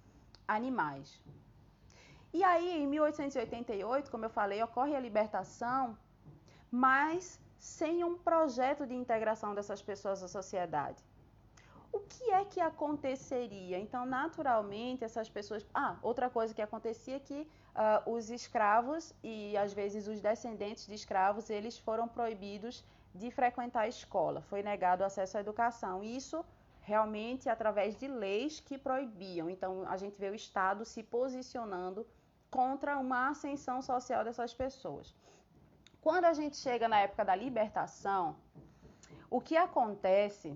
animais. 0.48 1.20
E 2.38 2.42
aí, 2.42 2.82
em 2.82 2.86
1888, 2.88 4.10
como 4.10 4.24
eu 4.24 4.30
falei, 4.38 4.60
ocorre 4.60 4.96
a 4.96 4.98
libertação, 4.98 5.96
mas 6.68 7.40
sem 7.56 8.02
um 8.02 8.14
projeto 8.18 8.84
de 8.90 8.94
integração 9.02 9.54
dessas 9.54 9.80
pessoas 9.80 10.20
à 10.20 10.26
sociedade. 10.26 11.00
O 11.92 12.00
que 12.00 12.32
é 12.32 12.44
que 12.44 12.60
aconteceria? 12.60 13.78
Então, 13.78 14.04
naturalmente, 14.04 15.04
essas 15.04 15.28
pessoas. 15.30 15.64
Ah, 15.72 15.96
outra 16.02 16.28
coisa 16.28 16.52
que 16.52 16.60
acontecia 16.60 17.16
é 17.18 17.20
que 17.20 17.40
uh, 17.42 18.10
os 18.14 18.30
escravos 18.30 19.14
e 19.22 19.56
às 19.56 19.72
vezes 19.72 20.08
os 20.08 20.20
descendentes 20.20 20.88
de 20.88 20.94
escravos 20.94 21.48
eles 21.50 21.78
foram 21.78 22.08
proibidos 22.08 22.84
de 23.14 23.30
frequentar 23.30 23.82
a 23.82 23.88
escola, 23.88 24.40
foi 24.50 24.60
negado 24.60 25.04
o 25.04 25.06
acesso 25.06 25.36
à 25.36 25.40
educação. 25.40 26.02
Isso 26.02 26.44
realmente 26.80 27.48
através 27.48 27.96
de 27.96 28.08
leis 28.08 28.58
que 28.58 28.76
proibiam. 28.76 29.48
Então, 29.48 29.84
a 29.88 29.96
gente 29.96 30.18
vê 30.18 30.30
o 30.30 30.34
Estado 30.34 30.84
se 30.84 31.00
posicionando 31.04 32.04
contra 32.56 32.96
uma 33.04 33.20
ascensão 33.30 33.78
social 33.82 34.22
dessas 34.26 34.52
pessoas. 34.62 35.06
Quando 36.00 36.26
a 36.26 36.34
gente 36.38 36.56
chega 36.56 36.86
na 36.92 36.98
época 37.06 37.24
da 37.28 37.34
libertação, 37.34 38.36
o 39.36 39.40
que 39.46 39.56
acontece 39.56 40.48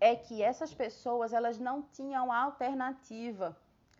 é 0.00 0.12
que 0.16 0.42
essas 0.50 0.72
pessoas 0.74 1.32
elas 1.32 1.58
não 1.68 1.76
tinham 1.96 2.32
alternativa, 2.32 3.48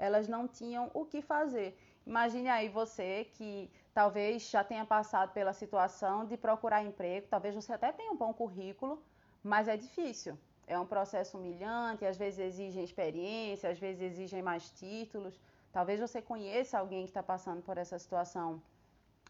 elas 0.06 0.26
não 0.34 0.48
tinham 0.48 0.90
o 1.00 1.04
que 1.10 1.22
fazer. 1.22 1.68
Imagine 2.04 2.48
aí 2.48 2.68
você 2.68 3.10
que 3.36 3.70
talvez 3.94 4.50
já 4.54 4.64
tenha 4.64 4.84
passado 4.84 5.30
pela 5.38 5.52
situação 5.52 6.24
de 6.24 6.36
procurar 6.36 6.82
emprego, 6.82 7.28
talvez 7.30 7.54
você 7.54 7.72
até 7.72 7.92
tenha 7.92 8.10
um 8.10 8.20
bom 8.24 8.32
currículo, 8.34 9.00
mas 9.44 9.68
é 9.68 9.76
difícil. 9.76 10.36
É 10.66 10.76
um 10.76 10.86
processo 10.94 11.38
humilhante, 11.38 12.04
às 12.04 12.16
vezes 12.16 12.40
exigem 12.40 12.82
experiência, 12.82 13.70
às 13.70 13.78
vezes 13.78 14.02
exigem 14.10 14.42
mais 14.42 14.68
títulos. 14.70 15.38
Talvez 15.76 16.00
você 16.00 16.22
conheça 16.22 16.78
alguém 16.78 17.02
que 17.02 17.10
está 17.10 17.22
passando 17.22 17.62
por 17.62 17.76
essa 17.76 17.98
situação 17.98 18.62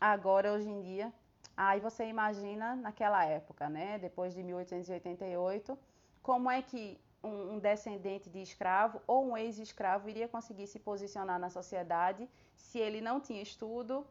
agora, 0.01 0.53
hoje 0.53 0.69
em 0.69 0.81
dia. 0.81 1.13
Aí 1.57 1.81
você 1.81 2.03
imagina 2.07 2.77
naquela 2.77 3.25
época, 3.25 3.69
né? 3.69 3.99
Depois 3.99 4.33
de 4.33 4.45
1888, 4.45 5.77
como 6.23 6.49
é 6.49 6.63
que 6.63 7.01
um, 7.25 7.59
descendente 7.59 8.31
de 8.31 8.41
escravo 8.41 9.03
ou 9.09 9.27
um 9.29 9.37
ex-escravo 9.37 10.09
iria 10.09 10.29
conseguir 10.29 10.69
se 10.69 10.79
posicionar 10.79 11.41
na 11.41 11.51
sociedade 11.51 12.29
se 12.55 12.79
ele 12.79 13.01
não 13.01 13.19
tinha 13.21 13.43
estudo, 13.43 14.07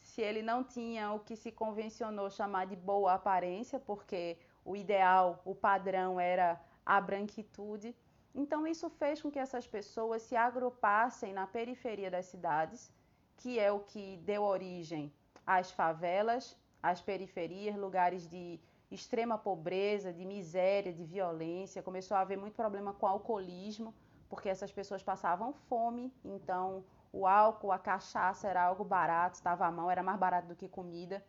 se 0.00 0.22
ele 0.22 0.40
não 0.40 0.64
tinha 0.64 1.12
o 1.12 1.20
que 1.20 1.36
se 1.36 1.52
convencionou 1.52 2.30
chamar 2.30 2.64
de 2.66 2.76
boa 2.76 3.12
aparência, 3.12 3.78
porque 3.78 4.38
o 4.64 4.74
ideal, 4.74 5.42
o 5.44 5.54
padrão 5.54 6.18
era 6.18 6.58
a 6.86 6.98
branquitude. 7.02 7.94
Então, 8.42 8.66
isso 8.66 8.90
fez 8.90 9.22
com 9.22 9.30
que 9.30 9.38
essas 9.38 9.66
pessoas 9.66 10.20
se 10.20 10.36
agrupassem 10.36 11.32
na 11.32 11.46
periferia 11.46 12.10
das 12.10 12.26
cidades, 12.26 12.92
que 13.38 13.58
é 13.58 13.72
o 13.72 13.80
que 13.80 14.18
deu 14.30 14.42
origem 14.42 15.10
às 15.46 15.70
favelas, 15.70 16.54
às 16.82 17.00
periferias, 17.00 17.74
lugares 17.76 18.28
de 18.28 18.60
extrema 18.90 19.38
pobreza, 19.38 20.12
de 20.12 20.26
miséria, 20.26 20.92
de 20.92 21.02
violência. 21.02 21.82
Começou 21.82 22.14
a 22.14 22.20
haver 22.20 22.36
muito 22.36 22.54
problema 22.54 22.92
com 22.92 23.06
alcoolismo, 23.06 23.94
porque 24.28 24.50
essas 24.50 24.70
pessoas 24.70 25.02
passavam 25.02 25.54
fome, 25.54 26.12
então 26.22 26.84
o 27.10 27.26
álcool, 27.26 27.72
a 27.72 27.78
cachaça 27.78 28.46
era 28.48 28.62
algo 28.62 28.84
barato, 28.84 29.36
estava 29.36 29.64
à 29.64 29.72
mão, 29.72 29.90
era 29.90 30.02
mais 30.02 30.18
barato 30.18 30.48
do 30.48 30.56
que 30.56 30.68
comida. 30.68 31.24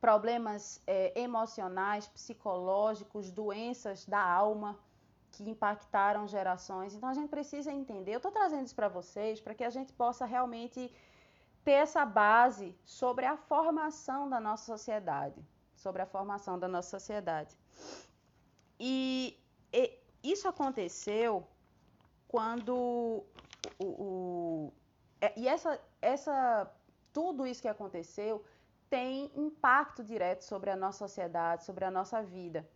Problemas 0.00 0.80
é, 0.86 1.20
emocionais, 1.20 2.06
psicológicos, 2.06 3.32
doenças 3.32 4.06
da 4.06 4.22
alma 4.22 4.78
que 5.32 5.48
impactaram 5.48 6.26
gerações. 6.26 6.94
Então 6.94 7.08
a 7.08 7.14
gente 7.14 7.28
precisa 7.28 7.72
entender. 7.72 8.12
Eu 8.12 8.18
estou 8.18 8.32
trazendo 8.32 8.66
isso 8.66 8.74
para 8.74 8.88
vocês 8.88 9.40
para 9.40 9.54
que 9.54 9.64
a 9.64 9.70
gente 9.70 9.92
possa 9.92 10.24
realmente 10.24 10.92
ter 11.64 11.72
essa 11.72 12.04
base 12.04 12.76
sobre 12.84 13.26
a 13.26 13.36
formação 13.36 14.28
da 14.28 14.40
nossa 14.40 14.64
sociedade 14.64 15.40
sobre 15.78 16.02
a 16.02 16.06
formação 16.06 16.58
da 16.58 16.68
nossa 16.68 16.90
sociedade. 16.90 17.56
E, 18.78 19.38
e 19.72 19.98
isso 20.22 20.46
aconteceu 20.48 21.46
quando 22.26 23.24
o, 23.78 23.86
o, 23.86 24.72
é, 25.20 25.32
e 25.36 25.48
essa, 25.48 25.80
essa 26.02 26.70
tudo 27.12 27.46
isso 27.46 27.62
que 27.62 27.68
aconteceu 27.68 28.44
tem 28.90 29.30
impacto 29.36 30.02
direto 30.02 30.42
sobre 30.42 30.70
a 30.70 30.76
nossa 30.76 30.98
sociedade, 30.98 31.64
sobre 31.64 31.84
a 31.84 31.90
nossa 31.90 32.22
vida. 32.22 32.68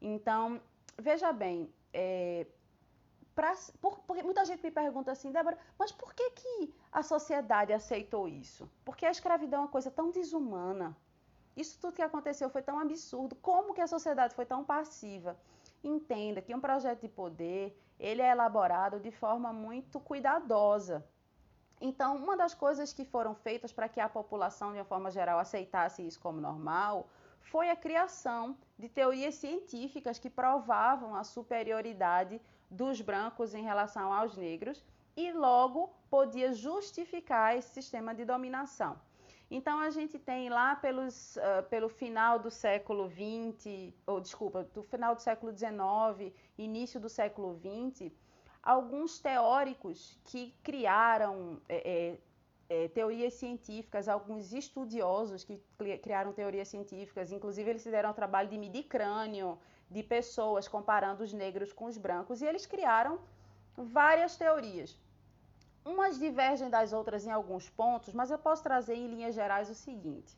Então, 0.00 0.60
veja 1.00 1.32
bem, 1.32 1.72
é, 1.92 2.46
pra, 3.34 3.54
por, 3.80 4.00
porque 4.00 4.22
muita 4.22 4.44
gente 4.44 4.62
me 4.62 4.70
pergunta 4.70 5.12
assim, 5.12 5.30
Débora, 5.30 5.58
mas 5.78 5.92
por 5.92 6.14
que, 6.14 6.30
que 6.30 6.74
a 6.90 7.02
sociedade 7.02 7.72
aceitou 7.72 8.28
isso? 8.28 8.70
Porque 8.84 9.06
a 9.06 9.10
escravidão 9.10 9.60
é 9.60 9.62
uma 9.62 9.68
coisa 9.68 9.90
tão 9.90 10.10
desumana, 10.10 10.96
isso 11.56 11.78
tudo 11.78 11.94
que 11.94 12.02
aconteceu 12.02 12.48
foi 12.48 12.62
tão 12.62 12.78
absurdo. 12.78 13.34
Como 13.36 13.74
que 13.74 13.80
a 13.80 13.86
sociedade 13.86 14.34
foi 14.34 14.46
tão 14.46 14.64
passiva? 14.64 15.36
Entenda 15.84 16.40
que 16.40 16.54
um 16.54 16.60
projeto 16.60 17.00
de 17.00 17.08
poder, 17.08 17.78
ele 17.98 18.22
é 18.22 18.30
elaborado 18.30 18.98
de 18.98 19.10
forma 19.10 19.52
muito 19.52 20.00
cuidadosa. 20.00 21.04
Então, 21.80 22.16
uma 22.16 22.36
das 22.36 22.54
coisas 22.54 22.92
que 22.92 23.04
foram 23.04 23.34
feitas 23.34 23.72
para 23.72 23.88
que 23.88 24.00
a 24.00 24.08
população, 24.08 24.72
de 24.72 24.78
uma 24.78 24.84
forma 24.84 25.10
geral, 25.10 25.38
aceitasse 25.38 26.06
isso 26.06 26.20
como 26.20 26.40
normal, 26.40 27.08
foi 27.40 27.70
a 27.70 27.76
criação 27.76 28.56
de 28.82 28.88
teorias 28.88 29.36
científicas 29.36 30.18
que 30.18 30.28
provavam 30.28 31.14
a 31.14 31.22
superioridade 31.22 32.40
dos 32.68 33.00
brancos 33.00 33.54
em 33.54 33.62
relação 33.62 34.12
aos 34.12 34.36
negros 34.36 34.84
e 35.16 35.30
logo 35.32 35.88
podia 36.10 36.52
justificar 36.52 37.56
esse 37.56 37.68
sistema 37.68 38.12
de 38.12 38.24
dominação. 38.24 38.98
Então 39.48 39.78
a 39.78 39.90
gente 39.90 40.18
tem 40.18 40.48
lá 40.48 40.74
pelos, 40.74 41.36
uh, 41.36 41.62
pelo 41.70 41.88
final 41.88 42.40
do 42.40 42.50
século 42.50 43.08
XX, 43.08 43.94
ou 44.04 44.20
desculpa, 44.20 44.64
do 44.74 44.82
final 44.82 45.14
do 45.14 45.22
século 45.22 45.56
XIX, 45.56 46.34
início 46.58 46.98
do 46.98 47.08
século 47.08 47.60
XX, 47.60 48.10
alguns 48.60 49.20
teóricos 49.20 50.18
que 50.24 50.52
criaram 50.60 51.60
é, 51.68 51.76
é, 51.88 52.18
teorias 52.94 53.34
científicas, 53.34 54.08
alguns 54.08 54.52
estudiosos 54.52 55.44
que 55.44 55.60
criaram 56.02 56.32
teorias 56.32 56.68
científicas, 56.68 57.32
inclusive 57.32 57.68
eles 57.70 57.82
fizeram 57.82 58.10
o 58.10 58.14
trabalho 58.14 58.48
de 58.48 58.58
medir 58.58 58.84
crânio 58.84 59.58
de 59.90 60.02
pessoas 60.02 60.66
comparando 60.68 61.22
os 61.22 61.32
negros 61.32 61.72
com 61.72 61.86
os 61.86 61.98
brancos, 61.98 62.40
e 62.40 62.46
eles 62.46 62.66
criaram 62.66 63.18
várias 63.76 64.36
teorias. 64.36 64.98
Umas 65.84 66.18
divergem 66.18 66.70
das 66.70 66.92
outras 66.92 67.26
em 67.26 67.30
alguns 67.30 67.68
pontos, 67.68 68.14
mas 68.14 68.30
eu 68.30 68.38
posso 68.38 68.62
trazer 68.62 68.94
em 68.94 69.08
linhas 69.08 69.34
gerais 69.34 69.68
o 69.68 69.74
seguinte: 69.74 70.36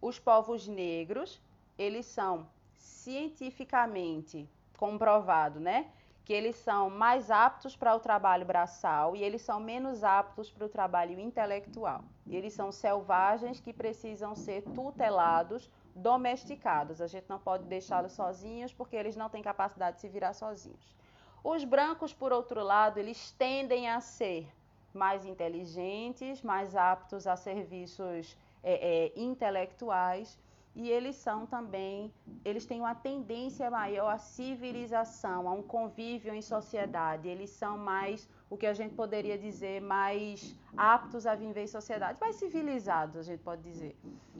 os 0.00 0.18
povos 0.18 0.66
negros, 0.66 1.40
eles 1.78 2.06
são 2.06 2.48
cientificamente 2.74 4.48
comprovado, 4.76 5.60
né? 5.60 5.90
Que 6.24 6.32
eles 6.32 6.56
são 6.56 6.88
mais 6.88 7.30
aptos 7.30 7.76
para 7.76 7.94
o 7.94 8.00
trabalho 8.00 8.46
braçal 8.46 9.16
e 9.16 9.22
eles 9.22 9.42
são 9.42 9.58
menos 9.58 10.04
aptos 10.04 10.50
para 10.50 10.66
o 10.66 10.68
trabalho 10.68 11.18
intelectual. 11.18 12.04
Eles 12.28 12.52
são 12.52 12.70
selvagens 12.70 13.60
que 13.60 13.72
precisam 13.72 14.34
ser 14.34 14.62
tutelados, 14.62 15.68
domesticados. 15.94 17.00
A 17.00 17.06
gente 17.06 17.28
não 17.28 17.38
pode 17.38 17.64
deixá-los 17.64 18.12
sozinhos 18.12 18.72
porque 18.72 18.96
eles 18.96 19.16
não 19.16 19.28
têm 19.28 19.42
capacidade 19.42 19.96
de 19.96 20.02
se 20.02 20.08
virar 20.08 20.32
sozinhos. 20.32 20.96
Os 21.42 21.64
brancos, 21.64 22.14
por 22.14 22.32
outro 22.32 22.62
lado, 22.62 22.98
eles 22.98 23.32
tendem 23.32 23.88
a 23.88 24.00
ser 24.00 24.48
mais 24.94 25.24
inteligentes, 25.24 26.40
mais 26.42 26.76
aptos 26.76 27.26
a 27.26 27.34
serviços 27.34 28.36
é, 28.62 29.06
é, 29.06 29.12
intelectuais 29.16 30.38
e 30.74 30.88
eles 30.88 31.16
são 31.16 31.44
também, 31.44 32.12
eles 32.44 32.64
têm 32.64 32.80
uma 32.80 32.94
tendência 32.94 33.70
maior 33.70 34.08
à 34.08 34.18
civilização, 34.18 35.46
a 35.46 35.52
um 35.52 35.62
convívio 35.62 36.34
em 36.34 36.40
sociedade. 36.40 37.28
Eles 37.28 37.50
são 37.50 37.76
mais, 37.76 38.28
o 38.48 38.56
que 38.56 38.66
a 38.66 38.72
gente 38.72 38.94
poderia 38.94 39.36
dizer, 39.36 39.82
mais 39.82 40.56
aptos 40.76 41.26
a 41.26 41.34
viver 41.34 41.64
em 41.64 41.66
sociedade, 41.66 42.18
mais 42.18 42.36
civilizados, 42.36 43.16
a 43.16 43.22
gente 43.22 43.40
pode 43.40 43.62
dizer. 43.62 43.94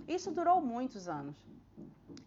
Isso 0.09 0.31
durou 0.31 0.61
muitos 0.61 1.07
anos. 1.07 1.37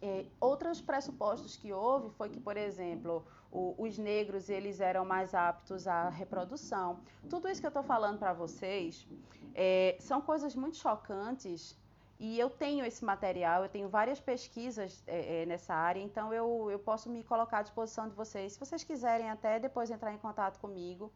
É, 0.00 0.24
outros 0.40 0.80
pressupostos 0.80 1.56
que 1.56 1.72
houve 1.72 2.10
foi 2.10 2.28
que, 2.28 2.38
por 2.38 2.56
exemplo, 2.56 3.24
o, 3.50 3.74
os 3.78 3.98
negros 3.98 4.48
eles 4.48 4.80
eram 4.80 5.04
mais 5.04 5.34
aptos 5.34 5.88
à 5.88 6.08
reprodução. 6.08 7.00
Tudo 7.28 7.48
isso 7.48 7.60
que 7.60 7.66
eu 7.66 7.68
estou 7.68 7.82
falando 7.82 8.18
para 8.18 8.32
vocês 8.32 9.06
é, 9.54 9.96
são 9.98 10.20
coisas 10.20 10.54
muito 10.54 10.76
chocantes 10.76 11.76
e 12.18 12.38
eu 12.38 12.48
tenho 12.48 12.84
esse 12.84 13.04
material, 13.04 13.62
eu 13.62 13.68
tenho 13.68 13.88
várias 13.88 14.18
pesquisas 14.18 15.02
é, 15.06 15.42
é, 15.42 15.46
nessa 15.46 15.74
área, 15.74 16.00
então 16.00 16.32
eu, 16.32 16.70
eu 16.70 16.78
posso 16.78 17.10
me 17.10 17.22
colocar 17.22 17.58
à 17.58 17.62
disposição 17.62 18.08
de 18.08 18.14
vocês. 18.14 18.54
Se 18.54 18.58
vocês 18.58 18.82
quiserem 18.82 19.28
até 19.30 19.58
depois 19.58 19.90
entrar 19.90 20.12
em 20.12 20.18
contato 20.18 20.58
comigo, 20.58 21.12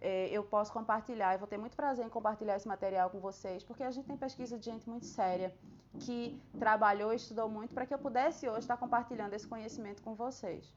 é, 0.00 0.28
eu 0.30 0.44
posso 0.44 0.72
compartilhar. 0.72 1.32
Eu 1.34 1.40
vou 1.40 1.48
ter 1.48 1.58
muito 1.58 1.76
prazer 1.76 2.06
em 2.06 2.08
compartilhar 2.08 2.56
esse 2.56 2.68
material 2.68 3.10
com 3.10 3.18
vocês, 3.18 3.64
porque 3.64 3.82
a 3.82 3.90
gente 3.90 4.06
tem 4.06 4.16
pesquisa 4.16 4.56
de 4.56 4.64
gente 4.64 4.88
muito 4.88 5.06
séria 5.06 5.52
que 5.98 6.40
trabalhou 6.58 7.12
estudou 7.12 7.48
muito 7.48 7.74
para 7.74 7.84
que 7.86 7.92
eu 7.92 7.98
pudesse 7.98 8.48
hoje 8.48 8.60
estar 8.60 8.76
compartilhando 8.76 9.34
esse 9.34 9.46
conhecimento 9.46 10.02
com 10.02 10.14
vocês. 10.14 10.72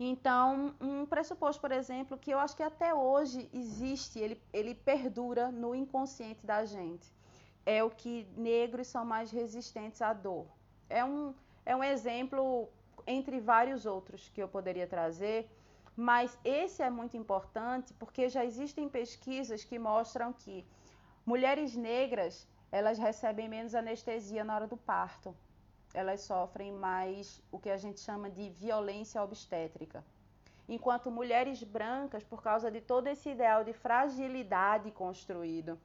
Então, 0.00 0.74
um 0.80 1.06
pressuposto, 1.06 1.60
por 1.60 1.70
exemplo, 1.70 2.18
que 2.18 2.32
eu 2.32 2.38
acho 2.38 2.56
que 2.56 2.62
até 2.62 2.92
hoje 2.92 3.48
existe, 3.52 4.18
ele, 4.18 4.42
ele 4.52 4.74
perdura 4.74 5.52
no 5.52 5.74
inconsciente 5.74 6.44
da 6.44 6.64
gente, 6.64 7.12
é 7.64 7.82
o 7.82 7.90
que 7.90 8.26
negros 8.36 8.86
são 8.88 9.04
mais 9.04 9.30
resistentes 9.30 10.02
à 10.02 10.12
dor. 10.12 10.46
É 10.88 11.04
um, 11.04 11.34
é 11.64 11.74
um 11.74 11.84
exemplo 11.84 12.68
entre 13.06 13.40
vários 13.40 13.86
outros 13.86 14.28
que 14.28 14.42
eu 14.42 14.48
poderia 14.48 14.86
trazer, 14.86 15.48
mas 15.96 16.38
esse 16.44 16.82
é 16.82 16.90
muito 16.90 17.16
importante 17.16 17.92
porque 17.94 18.28
já 18.28 18.44
existem 18.44 18.88
pesquisas 18.88 19.64
que 19.64 19.78
mostram 19.78 20.32
que 20.32 20.66
mulheres 21.24 21.76
negras 21.76 22.48
elas 22.70 22.98
recebem 22.98 23.48
menos 23.48 23.74
anestesia 23.74 24.44
na 24.44 24.54
hora 24.54 24.66
do 24.66 24.76
parto 24.76 25.34
elas 25.94 26.22
sofrem 26.22 26.72
mais 26.72 27.42
o 27.50 27.58
que 27.58 27.70
a 27.70 27.76
gente 27.76 28.00
chama 28.00 28.30
de 28.30 28.50
violência 28.50 29.22
obstétrica. 29.22 30.04
Enquanto 30.68 31.10
mulheres 31.10 31.62
brancas, 31.62 32.24
por 32.24 32.42
causa 32.42 32.70
de 32.70 32.80
todo 32.80 33.08
esse 33.08 33.30
ideal 33.30 33.64
de 33.64 33.72
fragilidade 33.72 34.90
construído, 34.90 35.78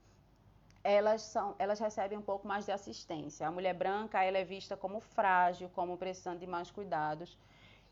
elas, 0.88 1.22
são, 1.22 1.54
elas 1.60 1.80
recebem 1.82 2.18
um 2.18 2.22
pouco 2.22 2.48
mais 2.48 2.66
de 2.66 2.72
assistência. 2.72 3.46
A 3.46 3.52
mulher 3.52 3.74
branca 3.74 4.24
ela 4.24 4.38
é 4.38 4.46
vista 4.46 4.78
como 4.78 5.02
frágil, 5.02 5.70
como 5.76 5.98
precisando 5.98 6.40
de 6.40 6.48
mais 6.48 6.72
cuidados, 6.72 7.38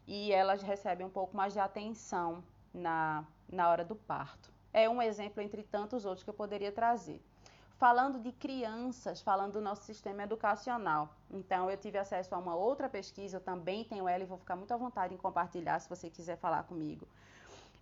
e 0.07 0.31
elas 0.31 0.61
recebem 0.61 1.05
um 1.05 1.09
pouco 1.09 1.35
mais 1.35 1.51
de 1.51 1.59
atenção 1.59 2.41
na, 2.73 3.25
na 3.49 3.69
hora 3.69 3.83
do 3.83 3.97
parto. 3.97 4.49
É 4.71 4.89
um 4.89 5.01
exemplo 5.01 5.43
entre 5.43 5.61
tantos 5.61 6.05
outros 6.05 6.23
que 6.23 6.29
eu 6.29 6.33
poderia 6.33 6.71
trazer 6.71 7.21
falando 7.77 8.17
de 8.21 8.31
crianças, 8.31 9.21
falando 9.21 9.53
do 9.53 9.61
nosso 9.61 9.83
sistema 9.83 10.23
educacional. 10.23 11.13
Então, 11.29 11.69
eu 11.69 11.75
tive 11.75 11.97
acesso 11.97 12.33
a 12.33 12.37
uma 12.37 12.55
outra 12.55 12.87
pesquisa, 12.87 13.35
eu 13.35 13.41
também 13.41 13.83
tenho 13.83 14.07
ela 14.07 14.23
e 14.23 14.25
vou 14.25 14.37
ficar 14.37 14.55
muito 14.55 14.73
à 14.73 14.77
vontade 14.77 15.13
em 15.13 15.17
compartilhar 15.17 15.77
se 15.79 15.89
você 15.89 16.09
quiser 16.09 16.37
falar 16.37 16.63
comigo. 16.63 17.05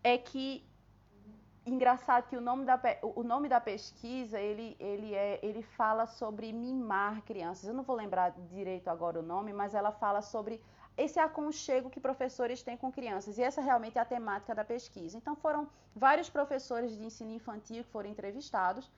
É 0.04 0.18
que 0.18 0.66
engraçado 1.66 2.28
que 2.28 2.36
o 2.36 2.42
nome 2.42 2.66
da, 2.66 2.80
o 3.02 3.24
nome 3.24 3.48
da 3.48 3.60
pesquisa 3.60 4.40
ele, 4.40 4.76
ele, 4.80 5.14
é, 5.14 5.40
ele 5.42 5.62
fala 5.62 6.06
sobre 6.06 6.52
mimar 6.52 7.22
crianças. 7.24 7.68
Eu 7.68 7.74
não 7.74 7.84
vou 7.84 7.96
lembrar 7.96 8.32
direito 8.50 8.90
agora 8.90 9.20
o 9.20 9.24
nome, 9.24 9.54
mas 9.54 9.74
ela 9.74 9.92
fala 9.92 10.22
sobre 10.22 10.62
esse 10.98 11.20
aconchego 11.20 11.90
que 11.90 12.00
professores 12.00 12.62
têm 12.62 12.78
com 12.78 12.92
crianças. 12.92 13.38
E 13.38 13.44
essa 13.44 13.62
realmente 13.62 13.98
é 13.98 14.02
a 14.02 14.06
temática 14.06 14.54
da 14.54 14.64
pesquisa. 14.64 15.18
Então 15.18 15.36
foram 15.36 15.68
vários 15.96 16.30
professores 16.30 16.96
de 16.98 17.04
ensino 17.04 17.32
infantil 17.32 17.84
que 17.84 17.90
foram 17.90 18.10
entrevistados 18.10 18.92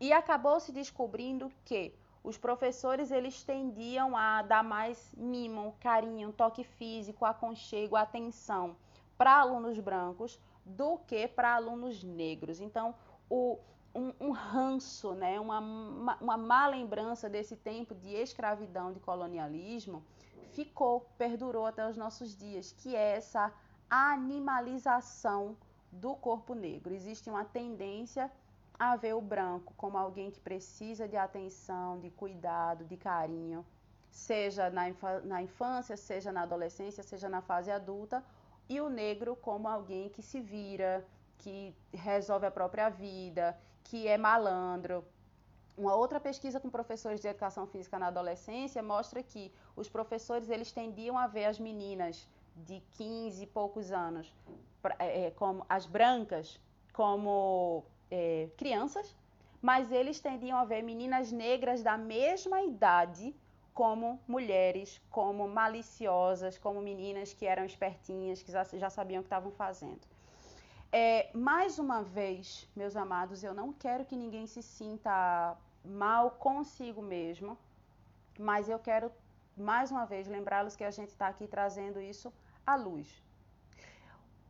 e 0.00 0.12
acabou 0.12 0.58
se 0.60 0.72
descobrindo 0.72 1.52
que 1.64 1.94
os 2.22 2.38
professores 2.38 3.10
eles 3.10 3.42
tendiam 3.42 4.16
a 4.16 4.40
dar 4.42 4.64
mais 4.64 5.12
mimo, 5.16 5.74
carinho, 5.80 6.32
toque 6.32 6.64
físico, 6.64 7.24
aconchego, 7.24 7.96
atenção 7.96 8.76
para 9.18 9.38
alunos 9.38 9.78
brancos 9.78 10.40
do 10.64 10.98
que 10.98 11.28
para 11.28 11.54
alunos 11.54 12.02
negros. 12.02 12.60
Então, 12.60 12.94
o, 13.28 13.58
um, 13.94 14.12
um, 14.20 14.30
ranço, 14.30 15.14
né, 15.14 15.38
uma, 15.38 15.60
uma, 15.60 16.36
má 16.36 16.66
lembrança 16.66 17.28
desse 17.28 17.56
tempo 17.56 17.94
de 17.94 18.10
escravidão, 18.14 18.92
de 18.92 19.00
colonialismo, 19.00 20.02
ficou, 20.52 21.06
perdurou 21.18 21.66
até 21.66 21.88
os 21.88 21.96
nossos 21.96 22.36
dias, 22.36 22.72
que 22.72 22.94
é 22.94 23.16
essa 23.16 23.52
animalização 23.88 25.56
do 25.92 26.14
corpo 26.14 26.54
negro. 26.54 26.92
Existe 26.92 27.30
uma 27.30 27.44
tendência 27.44 28.30
a 28.78 28.96
ver 28.96 29.14
o 29.14 29.20
branco 29.20 29.72
como 29.76 29.96
alguém 29.96 30.30
que 30.30 30.40
precisa 30.40 31.06
de 31.06 31.16
atenção, 31.16 32.00
de 32.00 32.10
cuidado, 32.10 32.84
de 32.84 32.96
carinho, 32.96 33.64
seja 34.10 34.70
na, 34.70 34.84
na 35.24 35.42
infância, 35.42 35.96
seja 35.96 36.32
na 36.32 36.42
adolescência, 36.42 37.02
seja 37.02 37.28
na 37.28 37.40
fase 37.40 37.70
adulta, 37.70 38.24
e 38.68 38.80
o 38.80 38.88
negro 38.88 39.36
como 39.36 39.68
alguém 39.68 40.08
que 40.08 40.22
se 40.22 40.40
vira, 40.40 41.04
que 41.38 41.74
resolve 41.92 42.46
a 42.46 42.50
própria 42.50 42.88
vida, 42.88 43.56
que 43.84 44.08
é 44.08 44.16
malandro. 44.16 45.04
Uma 45.76 45.94
outra 45.94 46.20
pesquisa 46.20 46.60
com 46.60 46.70
professores 46.70 47.20
de 47.20 47.28
educação 47.28 47.66
física 47.66 47.98
na 47.98 48.06
adolescência 48.06 48.82
mostra 48.82 49.22
que 49.22 49.52
os 49.74 49.88
professores 49.88 50.48
eles 50.48 50.70
tendiam 50.72 51.18
a 51.18 51.26
ver 51.26 51.46
as 51.46 51.58
meninas 51.58 52.28
de 52.56 52.80
15 52.92 53.42
e 53.42 53.46
poucos 53.46 53.90
anos, 53.90 54.32
é, 54.98 55.32
como 55.32 55.66
as 55.68 55.86
brancas, 55.86 56.60
como 56.92 57.84
é, 58.10 58.48
crianças, 58.56 59.16
mas 59.60 59.90
eles 59.90 60.20
tendiam 60.20 60.56
a 60.56 60.64
ver 60.64 60.82
meninas 60.82 61.32
negras 61.32 61.82
da 61.82 61.98
mesma 61.98 62.62
idade 62.62 63.34
como 63.74 64.20
mulheres, 64.26 65.02
como 65.10 65.48
maliciosas, 65.48 66.56
como 66.56 66.80
meninas 66.80 67.34
que 67.34 67.44
eram 67.44 67.64
espertinhas, 67.64 68.42
que 68.42 68.52
já 68.52 68.88
sabiam 68.88 69.20
o 69.20 69.24
que 69.24 69.26
estavam 69.26 69.50
fazendo. 69.50 70.00
É, 70.92 71.28
mais 71.34 71.80
uma 71.80 72.00
vez, 72.02 72.68
meus 72.76 72.94
amados, 72.94 73.42
eu 73.42 73.52
não 73.52 73.72
quero 73.72 74.04
que 74.04 74.14
ninguém 74.14 74.46
se 74.46 74.62
sinta 74.62 75.56
mal 75.84 76.30
consigo 76.30 77.02
mesmo, 77.02 77.58
mas 78.38 78.68
eu 78.68 78.78
quero 78.78 79.10
mais 79.56 79.90
uma 79.90 80.04
vez 80.04 80.28
lembrá-los 80.28 80.76
que 80.76 80.84
a 80.84 80.92
gente 80.92 81.08
está 81.08 81.26
aqui 81.26 81.48
trazendo 81.48 82.00
isso 82.00 82.32
à 82.64 82.76
luz. 82.76 83.08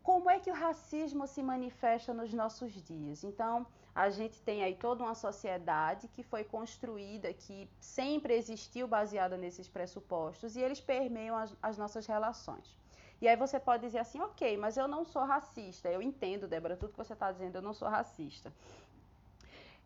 Como 0.02 0.28
é 0.28 0.38
que 0.38 0.50
o 0.50 0.54
racismo 0.54 1.26
se 1.26 1.42
manifesta 1.42 2.12
nos 2.12 2.30
nossos 2.34 2.72
dias? 2.72 3.24
Então, 3.24 3.66
a 3.94 4.11
gente 4.11 4.40
tem 4.42 4.64
aí 4.64 4.74
toda 4.74 5.04
uma 5.04 5.14
sociedade 5.14 6.09
que 6.09 6.22
foi 6.22 6.42
construída, 6.42 7.33
que 7.33 7.68
sempre 7.80 8.35
existiu 8.35 8.88
baseada 8.88 9.37
nesses 9.37 9.68
pressupostos, 9.68 10.57
e 10.57 10.61
eles 10.61 10.80
permeiam 10.80 11.37
as, 11.37 11.54
as 11.62 11.78
nossas 11.78 12.07
relações. 12.07 12.76
E 13.22 13.28
aí 13.28 13.37
você 13.37 13.61
pode 13.61 13.85
dizer 13.87 14.00
assim, 14.00 14.20
ok, 14.20 14.57
mas 14.57 14.76
eu 14.76 14.88
não 14.88 15.04
sou 15.04 15.24
racista. 15.24 15.88
Eu 15.88 16.02
entendo, 16.02 16.48
Débora, 16.48 16.76
tudo 16.76 16.92
que 16.92 16.98
você 16.98 17.12
está 17.12 17.30
dizendo, 17.30 17.57
eu 17.57 17.62
não 17.62 17.72
sou 17.72 17.88
racista. 17.88 18.52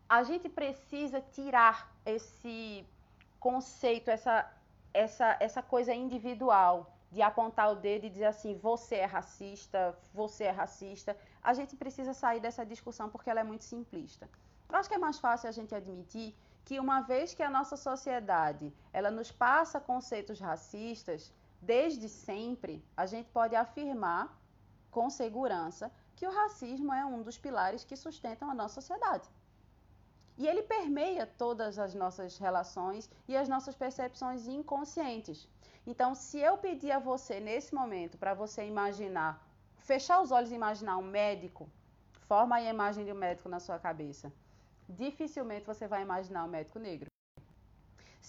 A 0.07 0.23
gente 0.23 0.49
precisa 0.49 1.21
tirar 1.21 1.93
esse 2.03 2.83
conceito, 3.39 4.09
essa, 4.09 4.51
essa, 4.91 5.37
essa 5.39 5.61
coisa 5.61 5.93
individual 5.93 6.91
de 7.11 7.21
apontar 7.21 7.71
o 7.71 7.75
dedo 7.75 8.05
e 8.05 8.09
dizer 8.09 8.25
assim, 8.25 8.55
você 8.55 8.95
é 8.95 9.05
racista, 9.05 9.95
você 10.13 10.45
é 10.45 10.51
racista. 10.51 11.15
A 11.43 11.53
gente 11.53 11.75
precisa 11.75 12.13
sair 12.13 12.39
dessa 12.39 12.65
discussão 12.65 13.09
porque 13.09 13.29
ela 13.29 13.39
é 13.39 13.43
muito 13.43 13.63
simplista. 13.63 14.29
Eu 14.69 14.75
acho 14.75 14.89
que 14.89 14.95
é 14.95 14.99
mais 14.99 15.19
fácil 15.19 15.49
a 15.49 15.51
gente 15.51 15.73
admitir 15.73 16.35
que 16.65 16.79
uma 16.79 17.01
vez 17.01 17.33
que 17.33 17.41
a 17.41 17.49
nossa 17.49 17.75
sociedade 17.75 18.73
ela 18.93 19.09
nos 19.09 19.31
passa 19.31 19.79
conceitos 19.79 20.39
racistas, 20.39 21.33
desde 21.61 22.07
sempre 22.07 22.83
a 22.95 23.05
gente 23.05 23.29
pode 23.29 23.55
afirmar 23.55 24.37
com 24.91 25.09
segurança 25.09 25.91
que 26.15 26.27
o 26.27 26.31
racismo 26.31 26.93
é 26.93 27.05
um 27.05 27.21
dos 27.21 27.37
pilares 27.37 27.83
que 27.83 27.95
sustentam 27.95 28.49
a 28.49 28.53
nossa 28.53 28.75
sociedade. 28.81 29.27
E 30.37 30.47
ele 30.47 30.63
permeia 30.63 31.25
todas 31.25 31.77
as 31.79 31.93
nossas 31.93 32.37
relações 32.37 33.09
e 33.27 33.35
as 33.35 33.49
nossas 33.49 33.75
percepções 33.75 34.47
inconscientes. 34.47 35.47
Então, 35.85 36.13
se 36.15 36.39
eu 36.39 36.57
pedir 36.57 36.91
a 36.91 36.99
você 36.99 37.39
nesse 37.39 37.73
momento 37.73 38.17
para 38.17 38.33
você 38.33 38.65
imaginar, 38.65 39.43
fechar 39.91 40.17
os 40.23 40.31
olhos 40.37 40.51
e 40.51 40.59
imaginar 40.61 40.97
um 40.97 41.07
médico, 41.19 41.63
forma 42.31 42.55
a 42.57 42.61
imagem 42.61 43.03
de 43.05 43.11
um 43.11 43.21
médico 43.25 43.49
na 43.53 43.59
sua 43.65 43.79
cabeça. 43.87 44.31
Dificilmente 44.87 45.65
você 45.71 45.85
vai 45.93 46.01
imaginar 46.07 46.43
um 46.43 46.51
médico 46.57 46.77
negro. 46.87 47.07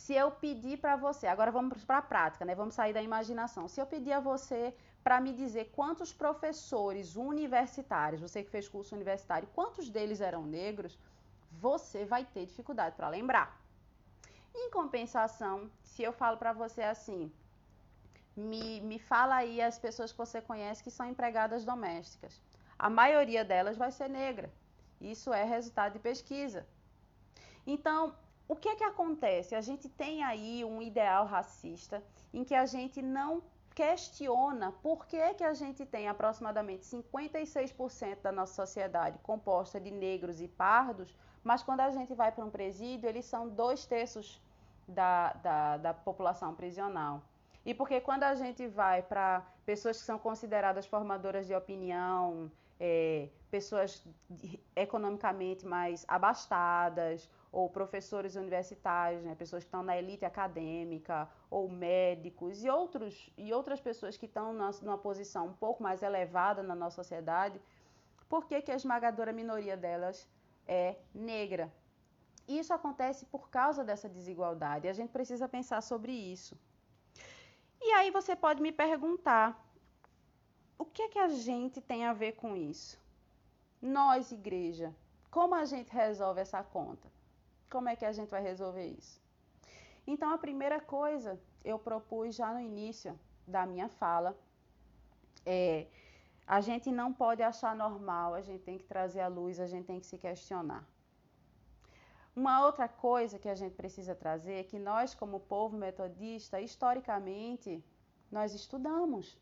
Se 0.03 0.15
eu 0.23 0.29
pedir 0.45 0.77
para 0.85 0.97
você, 0.97 1.27
agora 1.27 1.51
vamos 1.57 1.85
para 1.85 1.99
a 1.99 2.09
prática, 2.13 2.47
né? 2.47 2.55
Vamos 2.55 2.75
sair 2.75 2.95
da 2.95 3.03
imaginação. 3.03 3.69
Se 3.69 3.79
eu 3.81 3.87
pedir 3.95 4.15
a 4.15 4.21
você 4.21 4.75
para 5.05 5.21
me 5.21 5.33
dizer 5.43 5.65
quantos 5.79 6.11
professores 6.23 7.15
universitários, 7.15 8.23
você 8.23 8.43
que 8.43 8.55
fez 8.57 8.67
curso 8.67 8.95
universitário, 8.95 9.49
quantos 9.59 9.91
deles 9.91 10.23
eram 10.23 10.43
negros, 10.47 10.99
você 11.67 12.07
vai 12.07 12.25
ter 12.25 12.47
dificuldade 12.47 12.97
para 12.97 13.15
lembrar. 13.17 13.49
Em 14.55 14.71
compensação, 14.71 15.71
se 15.83 16.03
eu 16.03 16.13
falo 16.21 16.39
para 16.39 16.55
você 16.55 16.83
assim, 16.83 17.31
me, 18.41 18.81
me 18.81 18.99
fala 18.99 19.37
aí 19.37 19.61
as 19.61 19.79
pessoas 19.79 20.11
que 20.13 20.19
você 20.19 20.41
conhece 20.41 20.83
que 20.83 20.91
são 20.91 21.07
empregadas 21.07 21.65
domésticas. 21.65 22.43
A 22.79 22.89
maioria 22.89 23.45
delas 23.45 23.77
vai 23.77 23.91
ser 23.93 24.09
negra. 24.09 24.51
Isso 25.01 25.33
é 25.33 25.45
resultado 25.45 25.93
de 25.93 25.99
pesquisa. 25.99 26.67
Então, 27.67 28.15
o 28.49 28.57
que 28.57 28.69
é 28.69 28.75
que 28.75 28.85
acontece? 28.85 29.55
A 29.55 29.61
gente 29.61 29.89
tem 29.89 30.25
aí 30.25 30.65
um 30.65 30.83
ideal 30.83 31.25
racista 31.27 32.03
em 32.33 32.43
que 32.43 32.55
a 32.55 32.67
gente 32.67 33.01
não 33.01 33.43
questiona 33.75 34.73
por 34.83 35.07
que, 35.07 35.35
que 35.35 35.45
a 35.45 35.55
gente 35.55 35.87
tem 35.87 36.09
aproximadamente 36.09 36.85
56% 36.85 38.23
da 38.23 38.33
nossa 38.33 38.55
sociedade 38.55 39.19
composta 39.23 39.81
de 39.81 39.91
negros 39.91 40.41
e 40.41 40.49
pardos, 40.49 41.17
mas 41.43 41.63
quando 41.63 41.81
a 41.81 41.91
gente 41.91 42.13
vai 42.15 42.33
para 42.33 42.45
um 42.45 42.51
presídio, 42.51 43.09
eles 43.09 43.25
são 43.25 43.49
dois 43.49 43.87
terços 43.87 44.41
da, 44.87 45.33
da, 45.35 45.77
da 45.77 45.95
população 45.95 46.55
prisional. 46.55 47.23
E 47.65 47.75
porque 47.75 48.01
quando 48.01 48.23
a 48.25 48.35
gente 48.35 48.67
vai 48.67 49.03
para 49.03 49.45
pessoas 49.67 49.99
que 49.99 50.05
são 50.05 50.19
consideradas 50.19 50.87
formadoras 50.87 51.47
de 51.47 51.55
opinião, 51.55 52.51
é, 52.79 53.29
pessoas 53.51 54.03
economicamente 54.75 55.67
mais 55.67 56.05
abastadas, 56.09 57.29
ou 57.53 57.69
professores 57.69 58.37
universitários, 58.37 59.23
né, 59.23 59.35
pessoas 59.35 59.65
que 59.65 59.69
estão 59.69 59.83
na 59.83 59.97
elite 59.97 60.25
acadêmica, 60.25 61.29
ou 61.51 61.69
médicos 61.69 62.65
e, 62.65 62.71
outros, 62.71 63.31
e 63.37 63.53
outras 63.53 63.81
pessoas 63.81 64.17
que 64.17 64.27
estão 64.27 64.53
numa 64.53 64.99
posição 64.99 65.49
um 65.49 65.53
pouco 65.53 65.83
mais 65.83 66.03
elevada 66.03 66.63
na 66.63 66.75
nossa 66.75 66.97
sociedade, 66.97 67.61
por 68.29 68.47
que, 68.47 68.63
que 68.63 68.71
a 68.71 68.77
esmagadora 68.77 69.33
minoria 69.33 69.77
delas 69.77 70.29
é 70.67 70.97
negra? 71.13 71.71
Isso 72.47 72.73
acontece 72.73 73.27
por 73.27 73.51
causa 73.51 73.85
dessa 73.85 74.09
desigualdade. 74.09 74.89
A 74.89 74.93
gente 74.93 75.11
precisa 75.11 75.49
pensar 75.49 75.81
sobre 75.83 76.13
isso. 76.13 76.57
E 77.81 77.93
aí 77.93 78.11
você 78.11 78.37
pode 78.37 78.61
me 78.61 78.73
perguntar: 78.73 79.49
o 80.79 80.85
que 80.85 81.03
é 81.03 81.09
que 81.09 81.19
a 81.19 81.29
gente 81.29 81.81
tem 81.81 82.05
a 82.05 82.13
ver 82.13 82.33
com 82.33 82.57
isso? 82.57 82.99
Nós, 83.81 84.31
igreja, 84.31 84.95
como 85.31 85.55
a 85.55 85.65
gente 85.65 85.91
resolve 85.93 86.41
essa 86.41 86.63
conta? 86.63 87.09
Como 87.71 87.89
é 87.89 87.97
que 87.97 88.05
a 88.05 88.13
gente 88.13 88.29
vai 88.29 88.43
resolver 88.43 88.87
isso? 88.87 89.21
Então, 90.07 90.31
a 90.33 90.39
primeira 90.39 90.81
coisa 90.81 91.41
eu 91.65 91.79
propus 91.79 92.35
já 92.35 92.53
no 92.53 92.61
início 92.61 93.19
da 93.47 93.65
minha 93.67 93.89
fala 93.89 94.37
é 95.47 95.87
a 96.47 96.61
gente 96.61 96.91
não 96.91 97.13
pode 97.13 97.43
achar 97.43 97.77
normal, 97.77 98.35
a 98.35 98.41
gente 98.41 98.63
tem 98.65 98.77
que 98.77 98.85
trazer 98.85 99.21
à 99.21 99.29
luz, 99.29 99.61
a 99.61 99.69
gente 99.69 99.87
tem 99.87 100.01
que 100.01 100.07
se 100.07 100.19
questionar. 100.19 100.85
Uma 102.35 102.65
outra 102.65 102.89
coisa 102.89 103.39
que 103.39 103.49
a 103.49 103.55
gente 103.55 103.75
precisa 103.75 104.15
trazer 104.15 104.55
é 104.55 104.63
que 104.63 104.79
nós, 104.79 105.15
como 105.15 105.41
povo 105.41 105.77
metodista, 105.77 106.61
historicamente, 106.61 107.85
nós 108.31 108.55
estudamos, 108.55 109.37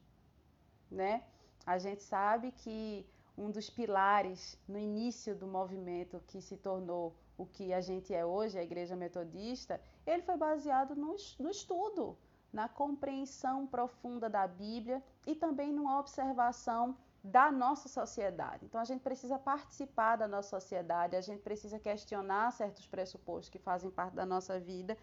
né? 0.91 1.23
A 1.67 1.79
gente 1.79 2.03
sabe 2.03 2.51
que 2.51 3.07
um 3.37 3.51
dos 3.51 3.69
pilares 3.69 4.59
no 4.67 4.79
início 4.79 5.35
do 5.35 5.47
movimento 5.47 6.21
que 6.27 6.41
se 6.41 6.57
tornou 6.57 7.15
o 7.37 7.47
que 7.47 7.73
a 7.73 7.81
gente 7.81 8.13
é 8.13 8.25
hoje, 8.25 8.59
a 8.59 8.63
Igreja 8.63 8.97
Metodista, 8.97 9.81
ele 10.07 10.23
foi 10.23 10.37
baseado 10.37 10.97
no, 10.97 11.15
no 11.39 11.51
estudo, 11.51 12.17
na 12.53 12.69
compreensão 12.69 13.67
profunda 13.67 14.29
da 14.29 14.47
Bíblia 14.47 15.03
e 15.27 15.35
também 15.35 15.73
numa 15.73 16.01
observação 16.01 16.97
da 17.37 17.51
nossa 17.53 17.89
sociedade. 17.89 18.65
Então 18.65 18.81
a 18.81 18.85
gente 18.85 19.03
precisa 19.03 19.39
participar 19.39 20.17
da 20.17 20.27
nossa 20.27 20.51
sociedade, 20.59 21.17
a 21.17 21.21
gente 21.21 21.43
precisa 21.43 21.79
questionar 21.79 22.53
certos 22.53 22.87
pressupostos 22.87 23.51
que 23.51 23.59
fazem 23.59 23.91
parte 23.91 24.15
da 24.15 24.27
nossa 24.35 24.59
vida 24.59 24.97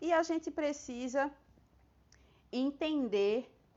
e 0.00 0.12
a 0.12 0.22
gente 0.22 0.50
precisa 0.50 1.30
entender 2.50 3.36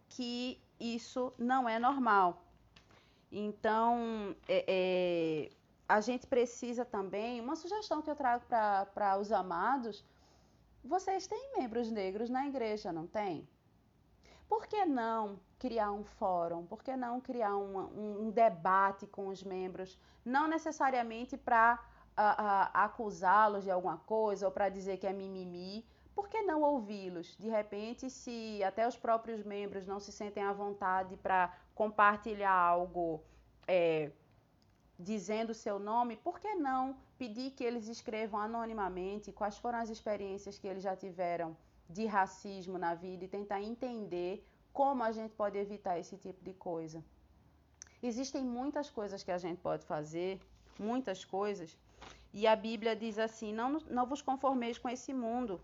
que 0.09 0.59
isso 0.79 1.33
não 1.37 1.67
é 1.69 1.77
normal. 1.79 2.41
Então, 3.31 4.35
é, 4.47 4.65
é, 4.67 5.49
a 5.87 5.99
gente 6.01 6.25
precisa 6.27 6.83
também, 6.85 7.41
uma 7.41 7.55
sugestão 7.55 8.01
que 8.01 8.09
eu 8.09 8.15
trago 8.15 8.43
para 8.93 9.17
os 9.19 9.31
amados, 9.31 10.03
vocês 10.83 11.27
têm 11.27 11.53
membros 11.57 11.89
negros 11.91 12.29
na 12.29 12.47
igreja, 12.47 12.91
não 12.91 13.07
tem? 13.07 13.47
Por 14.47 14.67
que 14.67 14.85
não 14.85 15.39
criar 15.57 15.91
um 15.91 16.03
fórum? 16.03 16.65
Por 16.65 16.83
que 16.83 16.95
não 16.95 17.19
criar 17.19 17.55
um, 17.55 18.27
um, 18.27 18.31
debate 18.31 19.07
com 19.07 19.27
os 19.27 19.43
membros? 19.43 19.99
Não 20.23 20.47
necessariamente 20.47 21.35
para 21.37 21.83
acusá-los 22.73 23.63
de 23.63 23.71
alguma 23.71 23.97
coisa 23.97 24.45
ou 24.45 24.51
para 24.51 24.69
dizer 24.69 24.97
que 24.97 25.07
é 25.07 25.13
mimimi. 25.13 25.85
Por 26.13 26.29
que 26.29 26.41
não 26.43 26.61
ouvi-los? 26.61 27.35
De 27.37 27.49
repente, 27.49 28.09
se 28.09 28.63
até 28.63 28.87
os 28.87 28.97
próprios 28.97 29.43
membros 29.43 29.85
não 29.85 29.99
se 29.99 30.11
sentem 30.11 30.43
à 30.43 30.53
vontade 30.53 31.17
para 31.17 31.53
compartilhar 31.73 32.53
algo 32.53 33.21
é, 33.67 34.11
dizendo 34.97 35.49
o 35.49 35.53
seu 35.53 35.77
nome, 35.77 36.15
por 36.15 36.39
que 36.39 36.55
não 36.55 36.95
pedir 37.17 37.51
que 37.51 37.63
eles 37.63 37.87
escrevam 37.87 38.39
anonimamente 38.39 39.31
quais 39.31 39.57
foram 39.57 39.79
as 39.79 39.89
experiências 39.89 40.57
que 40.57 40.67
eles 40.67 40.83
já 40.83 40.95
tiveram 40.95 41.55
de 41.89 42.05
racismo 42.05 42.77
na 42.77 42.93
vida 42.95 43.25
e 43.25 43.27
tentar 43.27 43.61
entender 43.61 44.45
como 44.73 45.03
a 45.03 45.11
gente 45.11 45.33
pode 45.33 45.57
evitar 45.57 45.99
esse 45.99 46.17
tipo 46.17 46.43
de 46.43 46.53
coisa. 46.53 47.03
Existem 48.01 48.43
muitas 48.43 48.89
coisas 48.89 49.23
que 49.23 49.31
a 49.31 49.37
gente 49.37 49.59
pode 49.59 49.85
fazer, 49.85 50.39
muitas 50.77 51.23
coisas, 51.23 51.77
e 52.33 52.45
a 52.45 52.55
Bíblia 52.55 52.95
diz 52.95 53.17
assim: 53.17 53.53
não, 53.53 53.79
não 53.89 54.05
vos 54.05 54.21
conformeis 54.21 54.77
com 54.77 54.89
esse 54.89 55.13
mundo, 55.13 55.61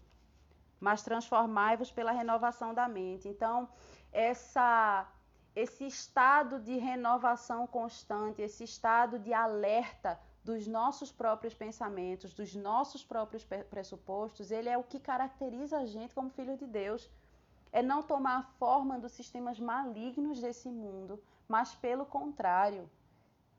mas 0.79 1.03
transformai-vos 1.03 1.91
pela 1.91 2.11
renovação 2.11 2.73
da 2.73 2.87
mente. 2.87 3.27
Então, 3.27 3.67
essa 4.11 5.05
esse 5.53 5.85
estado 5.85 6.61
de 6.61 6.77
renovação 6.77 7.67
constante, 7.67 8.41
esse 8.41 8.63
estado 8.63 9.19
de 9.19 9.33
alerta 9.33 10.17
dos 10.43 10.65
nossos 10.67 11.11
próprios 11.11 11.53
pensamentos, 11.53 12.33
dos 12.33 12.55
nossos 12.55 13.03
próprios 13.03 13.43
pressupostos, 13.69 14.51
ele 14.51 14.69
é 14.69 14.77
o 14.77 14.83
que 14.83 14.99
caracteriza 14.99 15.77
a 15.79 15.85
gente 15.85 16.15
como 16.15 16.29
filho 16.29 16.57
de 16.57 16.65
Deus. 16.65 17.09
É 17.71 17.81
não 17.81 18.01
tomar 18.01 18.37
a 18.39 18.43
forma 18.43 18.99
dos 18.99 19.13
sistemas 19.13 19.59
malignos 19.59 20.41
desse 20.41 20.69
mundo, 20.69 21.21
mas 21.47 21.75
pelo 21.75 22.05
contrário, 22.05 22.89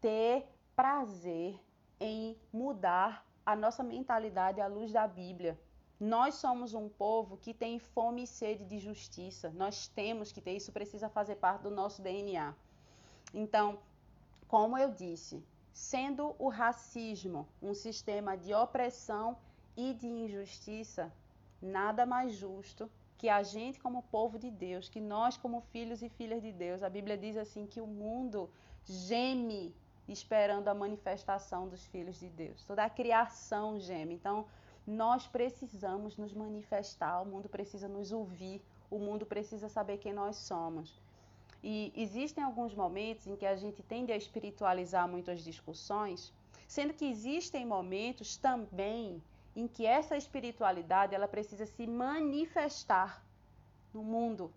ter 0.01 0.47
prazer 0.75 1.59
em 2.01 2.37
mudar 2.53 3.25
a 3.47 3.55
nossa 3.55 3.83
mentalidade 3.83 4.61
à 4.61 4.67
luz 4.67 4.93
da 4.93 5.07
Bíblia. 5.07 5.59
Nós 5.99 6.35
somos 6.35 6.75
um 6.75 6.89
povo 6.89 7.37
que 7.37 7.55
tem 7.55 7.79
fome 7.79 8.25
e 8.25 8.27
sede 8.27 8.65
de 8.65 8.79
justiça. 8.81 9.51
Nós 9.51 9.87
temos 9.87 10.33
que 10.33 10.41
ter 10.41 10.57
isso, 10.57 10.73
precisa 10.73 11.09
fazer 11.09 11.37
parte 11.37 11.63
do 11.63 11.71
nosso 11.71 12.03
DNA. 12.03 12.55
Então, 13.33 13.79
como 14.49 14.77
eu 14.77 14.91
disse, 14.91 15.43
sendo 15.73 16.35
o 16.39 16.49
racismo 16.49 17.49
um 17.61 17.75
sistema 17.75 18.37
de 18.37 18.53
opressão 18.55 19.37
e 19.77 19.95
de 19.95 20.07
injustiça, 20.07 21.13
nada 21.61 22.05
mais 22.05 22.35
justo 22.35 22.91
que 23.17 23.29
a 23.29 23.43
gente 23.43 23.81
como 23.81 24.03
povo 24.03 24.39
de 24.39 24.51
Deus, 24.51 24.89
que 24.89 25.01
nós 25.01 25.37
como 25.37 25.61
filhos 25.61 26.03
e 26.03 26.09
filhas 26.09 26.43
de 26.43 26.53
Deus, 26.53 26.83
a 26.83 26.91
Bíblia 26.91 27.17
diz 27.17 27.37
assim 27.37 27.67
que 27.67 27.81
o 27.81 27.87
mundo 27.87 28.51
geme 28.85 29.75
esperando 30.09 30.69
a 30.69 30.75
manifestação 30.75 31.69
dos 31.69 31.87
filhos 31.87 32.19
de 32.19 32.29
Deus. 32.29 32.65
Toda 32.65 32.85
a 32.85 32.91
criação 32.91 33.79
geme. 33.79 34.15
Então, 34.15 34.47
nós 34.87 35.27
precisamos 35.29 36.17
nos 36.17 36.33
manifestar, 36.35 37.23
o 37.23 37.27
mundo 37.27 37.49
precisa 37.49 37.87
nos 37.87 38.11
ouvir, 38.11 38.61
o 38.91 38.99
mundo 38.99 39.25
precisa 39.25 39.69
saber 39.69 39.99
quem 39.99 40.13
nós 40.13 40.37
somos. 40.37 41.01
E 41.63 41.93
existem 41.97 42.43
alguns 42.43 42.75
momentos 42.75 43.27
em 43.27 43.37
que 43.37 43.47
a 43.47 43.55
gente 43.55 43.83
tende 43.83 44.13
a 44.13 44.17
espiritualizar 44.17 45.07
muitas 45.09 45.43
discussões, 45.45 46.33
sendo 46.67 46.93
que 46.93 47.05
existem 47.05 47.65
momentos 47.65 48.37
também 48.37 49.23
em 49.55 49.69
que 49.69 49.87
essa 49.87 50.17
espiritualidade 50.17 51.15
ela 51.15 51.29
precisa 51.29 51.67
se 51.67 51.87
manifestar 51.87 53.23
no 53.95 54.03
mundo. 54.03 54.53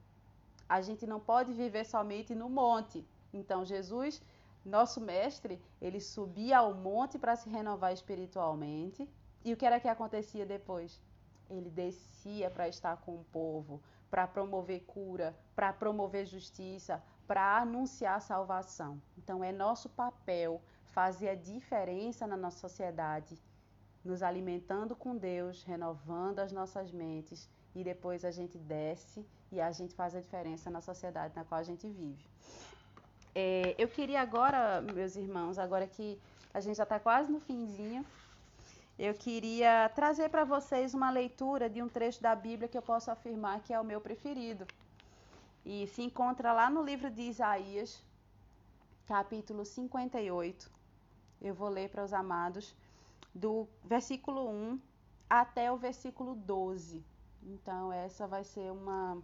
A 0.67 0.81
gente 0.81 1.05
não 1.05 1.19
pode 1.19 1.53
viver 1.53 1.85
somente 1.85 2.33
no 2.33 2.49
monte. 2.49 3.05
Então 3.33 3.63
Jesus, 3.63 4.21
nosso 4.63 4.99
mestre, 4.99 5.61
ele 5.81 5.99
subia 5.99 6.57
ao 6.57 6.73
monte 6.73 7.19
para 7.19 7.35
se 7.35 7.49
renovar 7.49 7.93
espiritualmente, 7.93 9.07
e 9.43 9.53
o 9.53 9.57
que 9.57 9.65
era 9.65 9.79
que 9.79 9.87
acontecia 9.87 10.45
depois? 10.45 10.99
Ele 11.49 11.69
descia 11.69 12.49
para 12.49 12.67
estar 12.67 12.97
com 12.97 13.13
o 13.13 13.25
povo, 13.25 13.79
para 14.15 14.25
promover 14.25 14.80
cura, 14.86 15.36
para 15.54 15.73
promover 15.73 16.25
justiça, 16.25 17.04
para 17.28 17.58
anunciar 17.58 18.21
salvação. 18.21 19.01
Então 19.17 19.43
é 19.43 19.51
nosso 19.51 19.89
papel 19.89 20.62
fazer 20.91 21.28
a 21.28 21.36
diferença 21.36 22.25
na 22.25 22.38
nossa 22.38 22.58
sociedade, 22.60 23.38
nos 24.06 24.23
alimentando 24.23 24.95
com 24.95 25.17
Deus, 25.17 25.63
renovando 25.63 26.39
as 26.39 26.54
nossas 26.54 26.93
mentes 26.93 27.49
e 27.75 27.84
depois 27.84 28.23
a 28.23 28.32
gente 28.32 28.58
desce 28.58 29.28
e 29.51 29.60
a 29.60 29.69
gente 29.73 29.93
faz 29.93 30.15
a 30.15 30.21
diferença 30.21 30.69
na 30.69 30.80
sociedade 30.80 31.36
na 31.36 31.43
qual 31.43 31.60
a 31.60 31.63
gente 31.65 31.86
vive. 31.89 32.25
É, 33.36 33.75
eu 33.78 33.89
queria 33.89 34.21
agora, 34.21 34.82
meus 34.82 35.17
irmãos, 35.17 35.60
agora 35.60 35.86
que 35.86 36.17
a 36.54 36.62
gente 36.62 36.78
já 36.78 36.84
está 36.84 37.01
quase 37.01 37.30
no 37.30 37.41
finzinho, 37.41 38.06
eu 38.97 39.13
queria 39.13 39.89
trazer 39.93 40.29
para 40.29 40.45
vocês 40.45 40.93
uma 40.93 41.10
leitura 41.10 41.69
de 41.69 41.81
um 41.84 41.89
trecho 41.89 42.21
da 42.21 42.34
Bíblia 42.34 42.69
que 42.69 42.77
eu 42.77 42.81
posso 42.81 43.12
afirmar 43.12 43.60
que 43.62 43.73
é 43.73 43.79
o 43.79 43.84
meu 43.84 43.99
preferido. 43.99 44.65
E 45.65 45.86
se 45.88 46.01
encontra 46.01 46.53
lá 46.53 46.69
no 46.69 46.81
livro 46.81 47.10
de 47.10 47.23
Isaías, 47.23 48.01
capítulo 49.05 49.65
58. 49.65 50.71
Eu 51.41 51.53
vou 51.53 51.67
ler 51.67 51.89
para 51.89 52.05
os 52.05 52.13
amados 52.13 52.73
do 53.34 53.67
versículo 53.84 54.49
1 54.49 54.79
até 55.29 55.69
o 55.69 55.75
versículo 55.75 56.34
12. 56.34 57.03
Então, 57.43 57.91
essa 57.91 58.25
vai 58.25 58.45
ser 58.45 58.71
uma, 58.71 59.21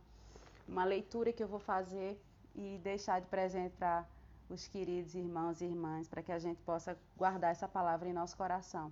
uma 0.68 0.84
leitura 0.84 1.32
que 1.32 1.42
eu 1.42 1.48
vou 1.48 1.60
fazer 1.60 2.22
e 2.54 2.78
deixar 2.84 3.22
de 3.22 3.28
presente 3.28 3.74
para 3.78 4.06
os 4.50 4.68
queridos 4.68 5.16
irmãos 5.16 5.62
e 5.62 5.66
irmãs, 5.66 6.10
para 6.10 6.22
que 6.22 6.32
a 6.32 6.40
gente 6.40 6.62
possa 6.64 6.98
guardar 7.18 7.52
essa 7.52 7.70
palavra 7.70 8.10
em 8.10 8.14
nosso 8.14 8.36
coração. 8.36 8.92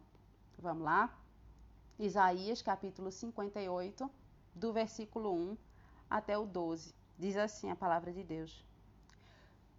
Vamos 0.62 0.84
lá? 0.84 1.18
Isaías 1.98 2.62
capítulo 2.62 3.14
58, 3.14 4.12
do 4.54 4.74
versículo 4.74 5.34
1 5.34 5.58
até 6.10 6.38
o 6.38 6.46
12. 6.46 6.94
Diz 7.18 7.38
assim 7.38 7.72
a 7.72 7.78
palavra 7.78 8.12
de 8.12 8.24
Deus: 8.24 8.66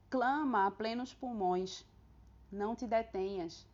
Clama 0.09 0.67
a 0.67 0.71
plenos 0.71 1.13
pulmões, 1.13 1.85
não 2.51 2.75
te 2.75 2.87
detenhas. 2.87 3.67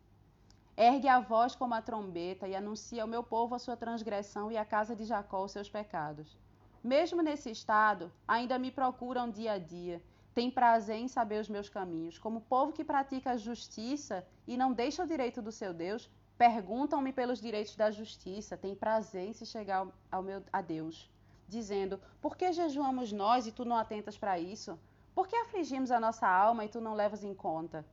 Ergue 0.75 1.07
a 1.07 1.21
voz 1.21 1.55
como 1.55 1.75
a 1.75 1.81
trombeta 1.81 2.45
e 2.45 2.53
anuncia 2.53 3.03
ao 3.03 3.07
meu 3.07 3.23
povo 3.23 3.55
a 3.55 3.59
sua 3.59 3.77
transgressão 3.77 4.51
e 4.51 4.57
à 4.57 4.65
casa 4.65 4.93
de 4.93 5.05
Jacó 5.05 5.45
os 5.45 5.53
seus 5.53 5.69
pecados. 5.69 6.37
Mesmo 6.83 7.21
nesse 7.21 7.49
estado, 7.49 8.11
ainda 8.27 8.59
me 8.59 8.69
procuram 8.69 9.31
dia 9.31 9.53
a 9.53 9.57
dia. 9.57 10.03
Tem 10.35 10.51
prazer 10.51 10.97
em 10.97 11.07
saber 11.07 11.39
os 11.39 11.47
meus 11.47 11.69
caminhos. 11.69 12.19
Como 12.19 12.41
povo 12.41 12.73
que 12.73 12.83
pratica 12.83 13.31
a 13.31 13.37
justiça 13.37 14.27
e 14.45 14.57
não 14.57 14.73
deixa 14.73 15.03
o 15.03 15.07
direito 15.07 15.41
do 15.41 15.53
seu 15.53 15.73
Deus, 15.73 16.09
Perguntam-me 16.37 17.11
pelos 17.11 17.41
direitos 17.41 17.75
da 17.75 17.89
justiça, 17.89 18.55
têm 18.55 18.75
prazer 18.75 19.27
em 19.27 19.33
se 19.33 19.45
chegar 19.45 19.87
ao 20.11 20.21
meu, 20.21 20.43
a 20.53 20.61
Deus, 20.61 21.09
dizendo: 21.47 21.99
Por 22.21 22.37
que 22.37 22.53
jejuamos 22.53 23.11
nós 23.11 23.47
e 23.47 23.51
tu 23.51 23.65
não 23.65 23.75
atentas 23.75 24.17
para 24.17 24.37
isso? 24.39 24.79
Por 25.15 25.27
que 25.27 25.35
afligimos 25.35 25.89
a 25.89 25.99
nossa 25.99 26.27
alma 26.27 26.63
e 26.63 26.69
tu 26.69 26.79
não 26.79 26.93
levas 26.93 27.23
em 27.23 27.33
conta? 27.33 27.83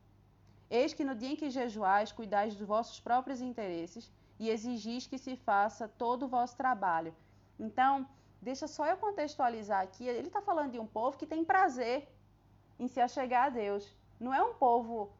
Eis 0.69 0.93
que 0.93 1.03
no 1.03 1.15
dia 1.15 1.29
em 1.29 1.35
que 1.35 1.49
jejuais, 1.49 2.11
cuidais 2.11 2.55
dos 2.55 2.67
vossos 2.67 2.99
próprios 2.99 3.41
interesses 3.41 4.11
e 4.39 4.49
exigis 4.49 5.07
que 5.07 5.17
se 5.17 5.35
faça 5.35 5.87
todo 5.87 6.25
o 6.25 6.27
vosso 6.27 6.55
trabalho. 6.55 7.15
Então, 7.59 8.07
deixa 8.39 8.67
só 8.67 8.85
eu 8.85 8.97
contextualizar 8.97 9.81
aqui. 9.81 10.05
Ele 10.05 10.27
está 10.27 10.41
falando 10.41 10.73
de 10.73 10.79
um 10.79 10.85
povo 10.85 11.17
que 11.17 11.25
tem 11.25 11.43
prazer 11.43 12.07
em 12.79 12.87
se 12.87 12.99
achegar 12.99 13.45
a 13.45 13.49
Deus. 13.49 13.95
Não 14.19 14.33
é 14.33 14.41
um 14.43 14.53
povo 14.53 15.11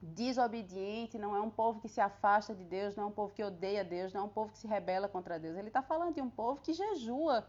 desobediente, 0.00 1.18
não 1.18 1.34
é 1.34 1.40
um 1.40 1.50
povo 1.50 1.80
que 1.80 1.88
se 1.88 2.00
afasta 2.00 2.54
de 2.54 2.64
Deus, 2.64 2.94
não 2.94 3.04
é 3.04 3.06
um 3.06 3.10
povo 3.10 3.32
que 3.32 3.42
odeia 3.42 3.84
Deus, 3.84 4.12
não 4.12 4.22
é 4.22 4.24
um 4.24 4.28
povo 4.28 4.52
que 4.52 4.58
se 4.58 4.66
rebela 4.66 5.08
contra 5.08 5.38
Deus. 5.38 5.56
Ele 5.56 5.68
está 5.68 5.82
falando 5.82 6.14
de 6.14 6.20
um 6.20 6.30
povo 6.30 6.60
que 6.60 6.72
jejua. 6.72 7.46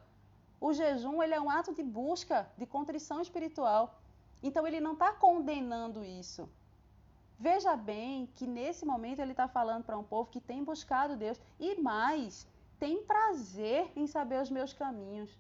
O 0.60 0.74
jejum 0.74 1.22
ele 1.22 1.34
é 1.34 1.42
um 1.42 1.50
ato 1.50 1.74
de 1.74 1.84
busca, 1.84 2.50
de 2.58 2.66
contrição 2.66 3.22
espiritual. 3.22 4.00
Então 4.42 4.66
ele 4.66 4.80
não 4.80 4.94
está 4.94 5.14
condenando 5.14 6.04
isso. 6.04 6.50
Veja 7.38 7.76
bem 7.76 8.28
que 8.36 8.46
nesse 8.46 8.86
momento 8.86 9.20
ele 9.20 9.32
está 9.32 9.48
falando 9.48 9.84
para 9.84 9.98
um 9.98 10.04
povo 10.04 10.30
que 10.30 10.42
tem 10.42 10.64
buscado 10.64 11.16
Deus 11.16 11.40
e 11.60 11.80
mais, 11.80 12.46
tem 12.78 13.04
prazer 13.04 13.92
em 13.96 14.08
saber 14.08 14.42
os 14.42 14.50
meus 14.50 14.74
caminhos. 14.74 15.38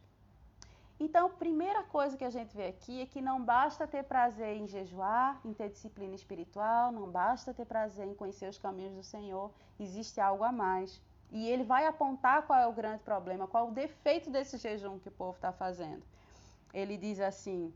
Então, 0.99 1.27
a 1.27 1.29
primeira 1.29 1.81
coisa 1.83 2.17
que 2.17 2.25
a 2.25 2.29
gente 2.29 2.53
vê 2.55 2.67
aqui 2.67 3.01
é 3.01 3.05
que 3.05 3.21
não 3.21 3.41
basta 3.41 3.87
ter 3.87 4.03
prazer 4.03 4.57
em 4.57 4.67
jejuar, 4.67 5.39
em 5.45 5.53
ter 5.53 5.69
disciplina 5.69 6.13
espiritual, 6.13 6.91
não 6.91 7.09
basta 7.09 7.53
ter 7.53 7.65
prazer 7.65 8.05
em 8.05 8.13
conhecer 8.13 8.49
os 8.49 8.57
caminhos 8.57 8.93
do 8.93 9.03
Senhor, 9.03 9.49
existe 9.79 10.19
algo 10.19 10.43
a 10.43 10.51
mais. 10.51 11.01
E 11.31 11.47
ele 11.47 11.63
vai 11.63 11.85
apontar 11.85 12.41
qual 12.45 12.59
é 12.59 12.67
o 12.67 12.73
grande 12.73 13.01
problema, 13.03 13.47
qual 13.47 13.67
é 13.67 13.69
o 13.69 13.73
defeito 13.73 14.29
desse 14.29 14.57
jejum 14.57 14.99
que 14.99 15.07
o 15.07 15.11
povo 15.11 15.35
está 15.35 15.53
fazendo. 15.53 16.03
Ele 16.73 16.97
diz 16.97 17.19
assim: 17.21 17.73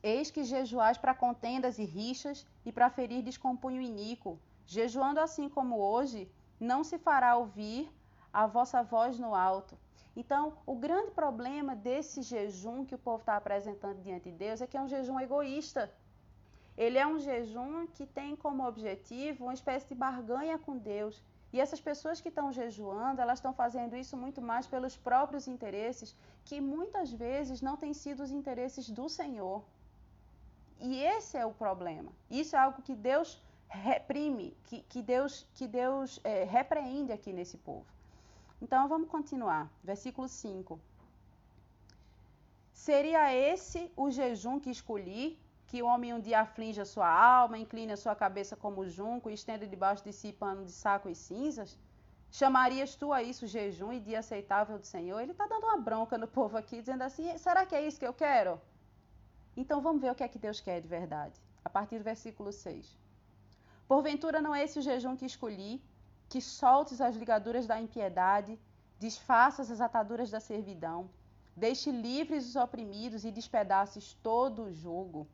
Eis 0.00 0.30
que 0.30 0.44
jejuais 0.44 0.96
para 0.96 1.14
contendas 1.14 1.78
e 1.78 1.84
rixas 1.84 2.46
e 2.64 2.70
para 2.70 2.90
ferir 2.90 3.22
descompunho 3.22 3.82
iníquo. 3.82 4.38
Jejuando 4.64 5.18
assim 5.18 5.48
como 5.48 5.78
hoje, 5.78 6.30
não 6.60 6.84
se 6.84 6.98
fará 6.98 7.34
ouvir 7.36 7.90
a 8.32 8.46
vossa 8.46 8.82
voz 8.82 9.18
no 9.18 9.34
alto. 9.34 9.76
Então, 10.20 10.44
o 10.66 10.74
grande 10.74 11.12
problema 11.12 11.76
desse 11.76 12.22
jejum 12.22 12.84
que 12.84 12.96
o 12.96 13.02
povo 13.06 13.20
está 13.20 13.36
apresentando 13.36 14.00
diante 14.06 14.24
de 14.30 14.36
Deus 14.36 14.60
é 14.60 14.66
que 14.66 14.76
é 14.76 14.82
um 14.82 14.88
jejum 14.94 15.20
egoísta. 15.20 15.82
Ele 16.76 16.98
é 16.98 17.06
um 17.06 17.20
jejum 17.20 17.86
que 17.86 18.04
tem 18.04 18.34
como 18.34 18.66
objetivo 18.66 19.44
uma 19.44 19.54
espécie 19.54 19.86
de 19.90 19.94
barganha 19.94 20.58
com 20.58 20.76
Deus. 20.76 21.22
E 21.52 21.60
essas 21.60 21.80
pessoas 21.80 22.20
que 22.20 22.30
estão 22.30 22.52
jejuando, 22.52 23.20
elas 23.20 23.38
estão 23.38 23.52
fazendo 23.52 23.94
isso 23.96 24.16
muito 24.16 24.42
mais 24.42 24.66
pelos 24.66 24.96
próprios 24.96 25.46
interesses, 25.46 26.16
que 26.44 26.60
muitas 26.60 27.12
vezes 27.12 27.62
não 27.62 27.76
têm 27.76 27.94
sido 27.94 28.20
os 28.24 28.32
interesses 28.32 28.90
do 28.90 29.08
Senhor. 29.08 29.62
E 30.80 31.00
esse 31.00 31.36
é 31.36 31.46
o 31.46 31.52
problema. 31.52 32.10
Isso 32.28 32.56
é 32.56 32.58
algo 32.58 32.82
que 32.82 32.96
Deus 32.96 33.40
reprime, 33.68 34.56
que, 34.64 34.80
que 34.90 35.00
Deus, 35.00 35.46
que 35.54 35.68
Deus 35.68 36.20
é, 36.24 36.42
repreende 36.42 37.12
aqui 37.12 37.32
nesse 37.32 37.56
povo. 37.56 37.97
Então 38.60 38.88
vamos 38.88 39.08
continuar. 39.08 39.70
Versículo 39.82 40.28
5. 40.28 40.80
Seria 42.72 43.22
esse 43.34 43.90
o 43.96 44.10
jejum 44.10 44.58
que 44.58 44.70
escolhi, 44.70 45.38
que 45.66 45.82
o 45.82 45.86
homem 45.86 46.14
um 46.14 46.20
dia 46.20 46.40
aflige 46.40 46.80
a 46.80 46.84
sua 46.84 47.08
alma, 47.08 47.58
incline 47.58 47.92
a 47.92 47.96
sua 47.96 48.14
cabeça 48.14 48.56
como 48.56 48.86
junco 48.88 49.28
e 49.28 49.34
estenda 49.34 49.66
debaixo 49.66 50.04
de 50.04 50.12
si 50.12 50.32
pano 50.32 50.64
de 50.64 50.72
saco 50.72 51.08
e 51.08 51.14
cinzas? 51.14 51.78
Chamarias 52.30 52.94
tu 52.94 53.12
a 53.12 53.22
isso 53.22 53.46
jejum 53.46 53.92
e 53.92 54.00
dia 54.00 54.18
aceitável 54.18 54.78
do 54.78 54.86
Senhor? 54.86 55.20
Ele 55.20 55.32
está 55.32 55.46
dando 55.46 55.64
uma 55.64 55.78
bronca 55.78 56.16
no 56.18 56.28
povo 56.28 56.56
aqui, 56.56 56.80
dizendo 56.80 57.02
assim: 57.02 57.36
será 57.38 57.64
que 57.64 57.74
é 57.74 57.86
isso 57.86 57.98
que 57.98 58.06
eu 58.06 58.14
quero? 58.14 58.60
Então 59.56 59.80
vamos 59.80 60.00
ver 60.00 60.10
o 60.12 60.14
que 60.14 60.22
é 60.22 60.28
que 60.28 60.38
Deus 60.38 60.60
quer 60.60 60.80
de 60.80 60.88
verdade. 60.88 61.40
A 61.64 61.70
partir 61.70 61.98
do 61.98 62.04
versículo 62.04 62.52
6. 62.52 62.96
Porventura 63.86 64.40
não 64.40 64.54
é 64.54 64.62
esse 64.64 64.78
o 64.78 64.82
jejum 64.82 65.16
que 65.16 65.26
escolhi, 65.26 65.82
que 66.28 66.40
soltes 66.40 67.00
as 67.00 67.16
ligaduras 67.16 67.66
da 67.66 67.80
impiedade, 67.80 68.58
desfaças 68.98 69.70
as 69.70 69.80
ataduras 69.80 70.30
da 70.30 70.40
servidão, 70.40 71.08
deixe 71.56 71.90
livres 71.90 72.46
os 72.48 72.56
oprimidos 72.56 73.24
e 73.24 73.30
despedaces 73.30 74.14
todo 74.22 74.64
o 74.64 74.72
jugo. 74.72 75.26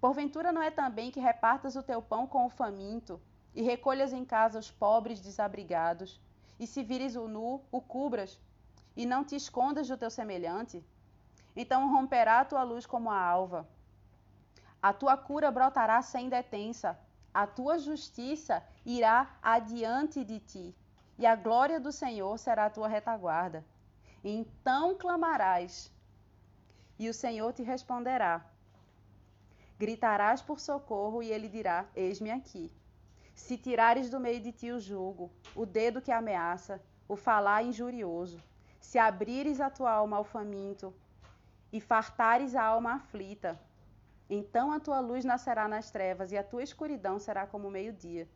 Porventura 0.00 0.52
não 0.52 0.62
é 0.62 0.70
também 0.70 1.10
que 1.10 1.20
repartas 1.20 1.74
o 1.74 1.82
teu 1.82 2.00
pão 2.00 2.26
com 2.26 2.46
o 2.46 2.50
faminto, 2.50 3.20
e 3.54 3.62
recolhas 3.62 4.12
em 4.12 4.24
casa 4.24 4.58
os 4.58 4.70
pobres 4.70 5.20
desabrigados, 5.20 6.20
e 6.60 6.66
se 6.66 6.82
vires 6.82 7.16
o 7.16 7.26
nu, 7.26 7.62
o 7.72 7.80
cubras, 7.80 8.38
e 8.94 9.06
não 9.06 9.24
te 9.24 9.34
escondas 9.34 9.88
do 9.88 9.96
teu 9.96 10.10
semelhante? 10.10 10.84
Então 11.54 11.90
romperá 11.90 12.40
a 12.40 12.44
tua 12.44 12.62
luz 12.62 12.84
como 12.84 13.10
a 13.10 13.18
alva. 13.18 13.66
A 14.82 14.92
tua 14.92 15.16
cura 15.16 15.50
brotará 15.50 16.00
sem 16.02 16.28
detença, 16.28 16.98
a 17.42 17.46
tua 17.46 17.78
justiça 17.78 18.62
irá 18.82 19.38
adiante 19.42 20.24
de 20.24 20.40
ti, 20.40 20.74
e 21.18 21.26
a 21.26 21.36
glória 21.36 21.78
do 21.78 21.92
Senhor 21.92 22.38
será 22.38 22.64
a 22.64 22.70
tua 22.70 22.88
retaguarda. 22.88 23.62
Então 24.24 24.96
clamarás, 24.96 25.92
e 26.98 27.10
o 27.10 27.12
Senhor 27.12 27.52
te 27.52 27.62
responderá. 27.62 28.42
Gritarás 29.78 30.40
por 30.40 30.58
socorro, 30.58 31.22
e 31.22 31.30
ele 31.30 31.46
dirá: 31.46 31.84
Eis-me 31.94 32.30
aqui. 32.30 32.72
Se 33.34 33.58
tirares 33.58 34.08
do 34.08 34.18
meio 34.18 34.40
de 34.40 34.50
ti 34.50 34.72
o 34.72 34.80
jugo, 34.80 35.30
o 35.54 35.66
dedo 35.66 36.00
que 36.00 36.10
ameaça, 36.10 36.82
o 37.06 37.16
falar 37.16 37.62
injurioso, 37.62 38.42
se 38.80 38.98
abrires 38.98 39.60
a 39.60 39.68
tua 39.68 39.92
alma 39.92 40.16
ao 40.16 40.24
faminto 40.24 40.94
e 41.70 41.82
fartares 41.82 42.56
a 42.56 42.64
alma 42.64 42.94
aflita, 42.94 43.60
então 44.28 44.72
a 44.72 44.80
tua 44.80 44.98
luz 44.98 45.24
nascerá 45.24 45.68
nas 45.68 45.90
trevas 45.90 46.32
e 46.32 46.36
a 46.36 46.42
tua 46.42 46.62
escuridão 46.62 47.18
será 47.18 47.46
como 47.46 47.70
meio-dia. 47.70 48.28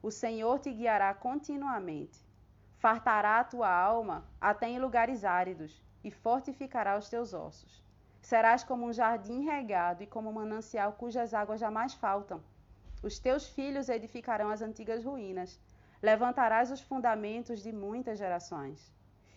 O 0.00 0.12
Senhor 0.12 0.60
te 0.60 0.72
guiará 0.72 1.12
continuamente. 1.12 2.24
Fartará 2.76 3.40
a 3.40 3.44
tua 3.44 3.68
alma 3.68 4.24
até 4.40 4.68
em 4.68 4.78
lugares 4.78 5.24
áridos 5.24 5.82
e 6.04 6.10
fortificará 6.10 6.96
os 6.96 7.08
teus 7.08 7.34
ossos. 7.34 7.82
Serás 8.20 8.62
como 8.62 8.86
um 8.86 8.92
jardim 8.92 9.44
regado 9.44 10.04
e 10.04 10.06
como 10.06 10.30
um 10.30 10.34
manancial 10.34 10.92
cujas 10.92 11.34
águas 11.34 11.58
jamais 11.58 11.94
faltam. 11.94 12.40
Os 13.02 13.18
teus 13.18 13.48
filhos 13.48 13.88
edificarão 13.88 14.50
as 14.50 14.62
antigas 14.62 15.04
ruínas. 15.04 15.58
Levantarás 16.00 16.70
os 16.70 16.80
fundamentos 16.80 17.60
de 17.60 17.72
muitas 17.72 18.18
gerações. 18.18 18.92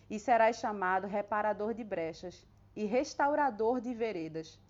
E 0.08 0.18
serás 0.18 0.56
chamado 0.56 1.08
reparador 1.08 1.74
de 1.74 1.82
brechas 1.82 2.46
e 2.76 2.84
restaurador 2.84 3.80
de 3.80 3.92
veredas 3.92 4.60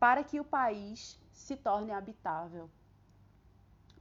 para 0.00 0.24
que 0.24 0.40
o 0.40 0.44
país 0.44 1.00
se 1.30 1.54
torne 1.56 1.92
habitável. 1.92 2.70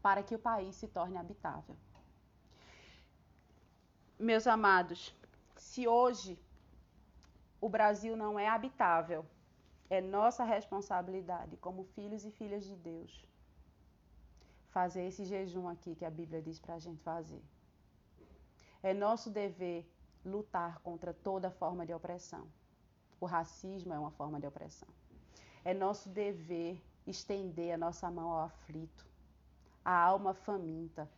Para 0.02 0.24
que 0.24 0.34
o 0.34 0.40
país 0.40 0.76
se 0.76 0.88
torne 0.88 1.18
habitável. 1.18 1.76
Meus 4.18 4.48
amados, 4.48 5.14
se 5.58 5.88
hoje 5.88 6.40
o 7.60 7.68
Brasil 7.68 8.16
não 8.16 8.40
é 8.40 8.48
habitável, 8.48 9.26
é 9.90 10.00
nossa 10.00 10.44
responsabilidade 10.44 11.58
como 11.58 11.84
filhos 11.96 12.24
e 12.24 12.32
filhas 12.32 12.64
de 12.64 12.76
Deus 12.76 13.12
fazer 14.70 15.04
esse 15.10 15.26
jejum 15.26 15.68
aqui 15.68 15.96
que 15.96 16.06
a 16.06 16.12
Bíblia 16.20 16.42
diz 16.42 16.60
para 16.60 16.76
a 16.76 16.80
gente 16.80 17.02
fazer. 17.02 17.44
É 18.82 18.94
nosso 18.94 19.30
dever 19.30 19.86
lutar 20.24 20.80
contra 20.80 21.14
toda 21.14 21.52
forma 21.52 21.86
de 21.86 21.94
opressão. 21.94 22.48
O 23.20 23.26
racismo 23.26 23.94
é 23.94 24.00
uma 24.00 24.12
forma 24.12 24.40
de 24.40 24.48
opressão. 24.48 24.88
É 25.64 25.74
nosso 25.74 26.10
dever 26.10 26.82
estender 27.06 27.74
a 27.74 27.78
nossa 27.78 28.10
mão 28.10 28.32
ao 28.32 28.46
aflito, 28.46 29.06
à 29.84 29.94
alma 29.94 30.34
faminta. 30.34 31.10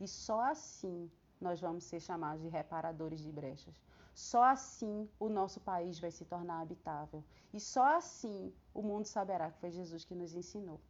E 0.00 0.06
só 0.06 0.40
assim 0.40 1.10
nós 1.40 1.60
vamos 1.60 1.84
ser 1.84 2.00
chamados 2.00 2.42
de 2.42 2.48
reparadores 2.48 3.20
de 3.20 3.30
brechas. 3.30 3.74
Só 4.14 4.42
assim 4.42 5.08
o 5.18 5.28
nosso 5.28 5.60
país 5.60 6.00
vai 6.00 6.10
se 6.10 6.24
tornar 6.24 6.60
habitável. 6.60 7.22
E 7.52 7.60
só 7.60 7.96
assim 7.96 8.52
o 8.74 8.82
mundo 8.82 9.04
saberá 9.04 9.50
que 9.50 9.60
foi 9.60 9.70
Jesus 9.70 10.04
que 10.04 10.14
nos 10.14 10.34
ensinou. 10.34 10.80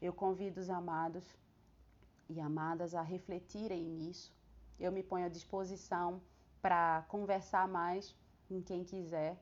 Eu 0.00 0.12
convido 0.12 0.60
os 0.60 0.70
amados 0.70 1.24
e 2.28 2.40
amadas 2.40 2.94
a 2.94 3.02
refletirem 3.02 3.82
nisso. 3.82 4.32
Eu 4.78 4.92
me 4.92 5.02
ponho 5.02 5.26
à 5.26 5.28
disposição 5.28 6.20
para 6.60 7.04
conversar 7.08 7.66
mais 7.66 8.14
com 8.48 8.62
quem 8.62 8.84
quiser 8.84 9.36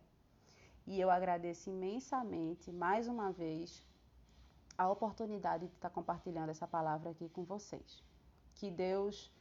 e 0.87 1.01
eu 1.01 1.11
agradeço 1.11 1.71
imensamente, 1.71 2.71
mais 2.73 3.09
uma 3.09 3.33
vez, 3.33 3.87
a 4.77 4.91
oportunidade 4.91 5.67
de 5.67 5.75
estar 5.75 5.91
compartilhando 5.91 6.51
essa 6.51 6.67
palavra 6.67 7.11
aqui 7.11 7.29
com 7.29 7.45
vocês. 7.45 8.03
Que 8.55 8.71
Deus 8.71 9.33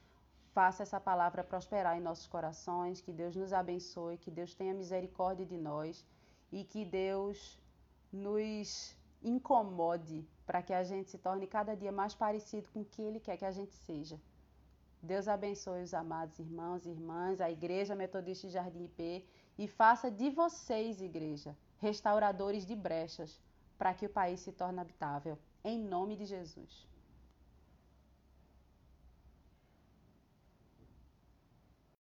faça 0.53 0.83
essa 0.83 0.99
palavra 0.99 1.43
prosperar 1.43 1.97
em 1.97 2.01
nossos 2.01 2.27
corações, 2.27 3.01
que 3.01 3.11
Deus 3.11 3.35
nos 3.35 3.51
abençoe, 3.51 4.17
que 4.17 4.31
Deus 4.31 4.53
tenha 4.53 4.73
misericórdia 4.73 5.45
de 5.45 5.57
nós 5.57 6.05
e 6.51 6.63
que 6.63 6.85
Deus 6.85 7.59
nos 8.11 8.95
incomode 9.21 10.25
para 10.45 10.61
que 10.61 10.73
a 10.73 10.83
gente 10.83 11.09
se 11.09 11.17
torne 11.17 11.47
cada 11.47 11.75
dia 11.75 11.91
mais 11.91 12.13
parecido 12.13 12.69
com 12.71 12.81
o 12.81 12.85
que 12.85 13.01
Ele 13.01 13.19
quer 13.19 13.37
que 13.37 13.45
a 13.45 13.51
gente 13.51 13.73
seja. 13.73 14.19
Deus 15.01 15.27
abençoe 15.27 15.83
os 15.83 15.93
amados 15.93 16.39
irmãos 16.39 16.85
e 16.85 16.89
irmãs, 16.89 17.41
a 17.41 17.49
Igreja 17.51 17.95
Metodista 17.95 18.47
Jardim 18.47 18.85
IP 18.85 19.25
e 19.58 19.68
faça 19.68 20.10
de 20.10 20.30
vocês, 20.30 21.01
igreja, 21.01 21.56
restauradores 21.80 22.66
de 22.66 22.76
brechas, 22.76 23.39
para 23.78 23.93
que 23.93 24.06
o 24.06 24.10
país 24.10 24.39
se 24.39 24.51
torne 24.51 24.80
habitável. 24.80 25.38
Em 25.64 25.80
nome 25.80 26.16
de 26.16 26.26
Jesus. 26.26 26.88